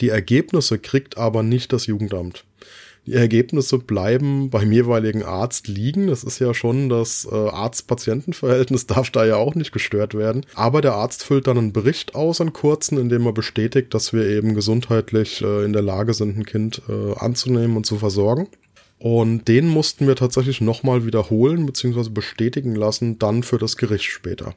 Die 0.00 0.08
Ergebnisse 0.08 0.78
kriegt 0.78 1.18
aber 1.18 1.42
nicht 1.42 1.72
das 1.72 1.86
Jugendamt. 1.86 2.44
Die 3.06 3.14
Ergebnisse 3.14 3.78
bleiben 3.78 4.50
beim 4.50 4.70
jeweiligen 4.72 5.22
Arzt 5.22 5.68
liegen. 5.68 6.06
Das 6.06 6.22
ist 6.22 6.38
ja 6.38 6.54
schon 6.54 6.88
das 6.88 7.26
äh, 7.30 7.34
Arzt-Patienten-Verhältnis, 7.34 8.86
darf 8.88 9.10
da 9.10 9.24
ja 9.24 9.36
auch 9.36 9.54
nicht 9.54 9.72
gestört 9.72 10.14
werden. 10.14 10.46
Aber 10.54 10.80
der 10.80 10.94
Arzt 10.94 11.24
füllt 11.24 11.46
dann 11.46 11.58
einen 11.58 11.72
Bericht 11.72 12.14
aus, 12.14 12.40
einen 12.40 12.52
kurzen, 12.52 12.98
in 12.98 13.08
dem 13.08 13.26
er 13.26 13.32
bestätigt, 13.32 13.94
dass 13.94 14.12
wir 14.12 14.26
eben 14.26 14.54
gesundheitlich 14.54 15.42
äh, 15.42 15.64
in 15.64 15.72
der 15.72 15.82
Lage 15.82 16.14
sind, 16.14 16.36
ein 16.36 16.46
Kind 16.46 16.82
äh, 16.88 17.14
anzunehmen 17.16 17.76
und 17.76 17.86
zu 17.86 17.96
versorgen. 17.96 18.48
Und 18.98 19.48
den 19.48 19.66
mussten 19.66 20.06
wir 20.06 20.14
tatsächlich 20.14 20.60
nochmal 20.60 21.06
wiederholen 21.06 21.64
bzw. 21.64 22.10
bestätigen 22.10 22.74
lassen, 22.74 23.18
dann 23.18 23.42
für 23.42 23.56
das 23.56 23.78
Gericht 23.78 24.04
später. 24.04 24.54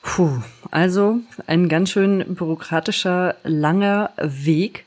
Puh, 0.00 0.42
also 0.70 1.18
ein 1.46 1.68
ganz 1.68 1.90
schön 1.90 2.34
bürokratischer, 2.34 3.36
langer 3.42 4.10
Weg. 4.18 4.84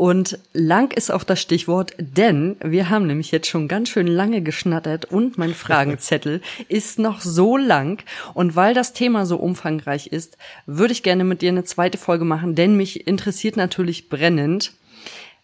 Und 0.00 0.38
lang 0.54 0.94
ist 0.96 1.12
auch 1.12 1.24
das 1.24 1.42
Stichwort, 1.42 1.92
denn 1.98 2.56
wir 2.64 2.88
haben 2.88 3.06
nämlich 3.06 3.32
jetzt 3.32 3.48
schon 3.48 3.68
ganz 3.68 3.90
schön 3.90 4.06
lange 4.06 4.40
geschnattert 4.40 5.04
und 5.04 5.36
mein 5.36 5.52
Fragenzettel 5.52 6.40
ist 6.68 6.98
noch 6.98 7.20
so 7.20 7.58
lang. 7.58 8.02
Und 8.32 8.56
weil 8.56 8.72
das 8.72 8.94
Thema 8.94 9.26
so 9.26 9.36
umfangreich 9.36 10.06
ist, 10.06 10.38
würde 10.64 10.94
ich 10.94 11.02
gerne 11.02 11.24
mit 11.24 11.42
dir 11.42 11.50
eine 11.50 11.64
zweite 11.64 11.98
Folge 11.98 12.24
machen, 12.24 12.54
denn 12.54 12.78
mich 12.78 13.06
interessiert 13.06 13.58
natürlich 13.58 14.08
brennend, 14.08 14.72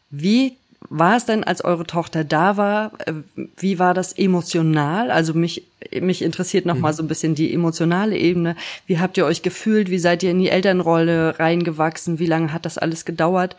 wie 0.09 0.57
war 0.89 1.17
es 1.17 1.25
denn, 1.27 1.45
als 1.45 1.65
eure 1.65 1.85
Tochter 1.85 2.25
da 2.25 2.57
war? 2.57 2.93
Äh, 3.07 3.15
wie 3.57 3.79
war 3.79 3.95
das 3.95 4.13
emotional? 4.13 5.11
Also 5.11 5.35
mich, 5.35 5.67
mich 6.01 6.23
interessiert 6.23 6.67
noch 6.67 6.79
mal 6.79 6.93
so 6.93 7.03
ein 7.03 7.09
bisschen 7.09 7.35
die 7.35 7.53
emotionale 7.53 8.17
Ebene. 8.17 8.57
Wie 8.87 8.99
habt 8.99 9.17
ihr 9.17 9.27
euch 9.27 9.43
gefühlt? 9.43 9.91
Wie 9.91 9.99
seid 9.99 10.23
ihr 10.23 10.31
in 10.31 10.39
die 10.39 10.49
Elternrolle 10.49 11.39
reingewachsen? 11.39 12.19
Wie 12.19 12.27
lange 12.27 12.53
hat 12.53 12.65
das 12.65 12.79
alles 12.79 13.05
gedauert? 13.05 13.57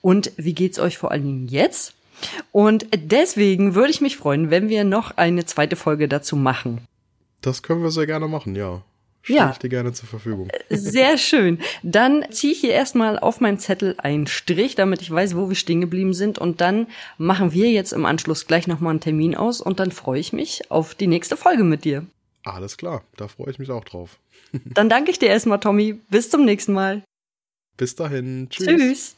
Und 0.00 0.32
wie 0.36 0.54
geht's 0.54 0.78
euch 0.78 0.98
vor 0.98 1.10
allen 1.10 1.24
Dingen 1.24 1.48
jetzt? 1.48 1.94
Und 2.52 2.86
deswegen 2.94 3.74
würde 3.74 3.90
ich 3.90 4.00
mich 4.00 4.16
freuen, 4.16 4.50
wenn 4.50 4.68
wir 4.68 4.84
noch 4.84 5.16
eine 5.16 5.44
zweite 5.46 5.76
Folge 5.76 6.08
dazu 6.08 6.36
machen. 6.36 6.86
Das 7.40 7.62
können 7.62 7.82
wir 7.82 7.90
sehr 7.90 8.06
gerne 8.06 8.28
machen, 8.28 8.54
ja. 8.54 8.82
Stehe 9.22 9.38
ja. 9.38 9.50
ich 9.50 9.58
dir 9.58 9.68
gerne 9.68 9.92
zur 9.92 10.08
Verfügung. 10.08 10.48
Sehr 10.70 11.18
schön. 11.18 11.60
Dann 11.82 12.24
ziehe 12.30 12.52
ich 12.52 12.60
hier 12.60 12.72
erstmal 12.72 13.18
auf 13.18 13.40
meinem 13.40 13.58
Zettel 13.58 13.94
einen 13.98 14.26
Strich, 14.26 14.74
damit 14.76 15.02
ich 15.02 15.10
weiß, 15.10 15.36
wo 15.36 15.48
wir 15.48 15.56
stehen 15.56 15.80
geblieben 15.80 16.14
sind. 16.14 16.38
Und 16.38 16.60
dann 16.60 16.86
machen 17.18 17.52
wir 17.52 17.70
jetzt 17.70 17.92
im 17.92 18.06
Anschluss 18.06 18.46
gleich 18.46 18.66
nochmal 18.66 18.92
einen 18.92 19.00
Termin 19.00 19.34
aus 19.34 19.60
und 19.60 19.78
dann 19.78 19.92
freue 19.92 20.20
ich 20.20 20.32
mich 20.32 20.70
auf 20.70 20.94
die 20.94 21.06
nächste 21.06 21.36
Folge 21.36 21.64
mit 21.64 21.84
dir. 21.84 22.06
Alles 22.44 22.78
klar, 22.78 23.04
da 23.16 23.28
freue 23.28 23.50
ich 23.50 23.58
mich 23.58 23.70
auch 23.70 23.84
drauf. 23.84 24.18
dann 24.52 24.88
danke 24.88 25.10
ich 25.10 25.18
dir 25.18 25.28
erstmal, 25.28 25.60
Tommy. 25.60 26.00
Bis 26.08 26.30
zum 26.30 26.44
nächsten 26.44 26.72
Mal. 26.72 27.02
Bis 27.76 27.94
dahin. 27.94 28.48
Tschüss. 28.50 28.66
Tschüss. 28.66 29.16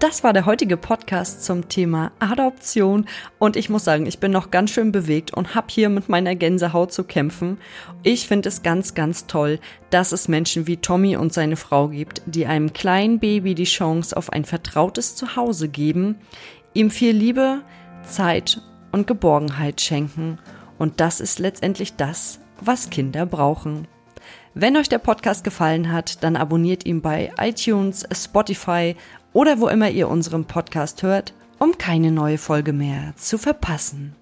Das 0.00 0.24
war 0.24 0.32
der 0.32 0.46
heutige 0.46 0.78
Podcast 0.78 1.44
zum 1.44 1.68
Thema 1.68 2.10
Adoption 2.20 3.04
und 3.38 3.54
ich 3.54 3.68
muss 3.68 3.84
sagen, 3.84 4.06
ich 4.06 4.18
bin 4.18 4.32
noch 4.32 4.50
ganz 4.50 4.70
schön 4.70 4.92
bewegt 4.92 5.34
und 5.34 5.54
habe 5.54 5.66
hier 5.68 5.90
mit 5.90 6.08
meiner 6.08 6.34
Gänsehaut 6.34 6.90
zu 6.90 7.04
kämpfen. 7.04 7.58
Ich 8.02 8.26
finde 8.26 8.48
es 8.48 8.62
ganz, 8.62 8.94
ganz 8.94 9.26
toll, 9.26 9.60
dass 9.90 10.12
es 10.12 10.26
Menschen 10.26 10.66
wie 10.66 10.78
Tommy 10.78 11.18
und 11.18 11.34
seine 11.34 11.56
Frau 11.56 11.88
gibt, 11.88 12.22
die 12.24 12.46
einem 12.46 12.72
kleinen 12.72 13.18
Baby 13.18 13.54
die 13.54 13.64
Chance 13.64 14.16
auf 14.16 14.32
ein 14.32 14.46
vertrautes 14.46 15.16
Zuhause 15.16 15.68
geben, 15.68 16.16
ihm 16.72 16.90
viel 16.90 17.14
Liebe, 17.14 17.60
Zeit 18.02 18.62
und 18.92 19.06
Geborgenheit 19.06 19.82
schenken. 19.82 20.38
Und 20.78 21.00
das 21.00 21.20
ist 21.20 21.38
letztendlich 21.38 21.96
das, 21.96 22.40
was 22.62 22.88
Kinder 22.88 23.26
brauchen. 23.26 23.86
Wenn 24.54 24.76
euch 24.76 24.88
der 24.88 24.98
Podcast 24.98 25.44
gefallen 25.44 25.92
hat, 25.92 26.24
dann 26.24 26.34
abonniert 26.34 26.84
ihn 26.84 27.02
bei 27.02 27.32
iTunes, 27.38 28.04
Spotify 28.12 28.96
oder 29.32 29.60
wo 29.60 29.68
immer 29.68 29.90
ihr 29.90 30.08
unseren 30.08 30.44
Podcast 30.44 31.02
hört, 31.02 31.34
um 31.58 31.78
keine 31.78 32.10
neue 32.10 32.38
Folge 32.38 32.72
mehr 32.72 33.12
zu 33.16 33.38
verpassen. 33.38 34.14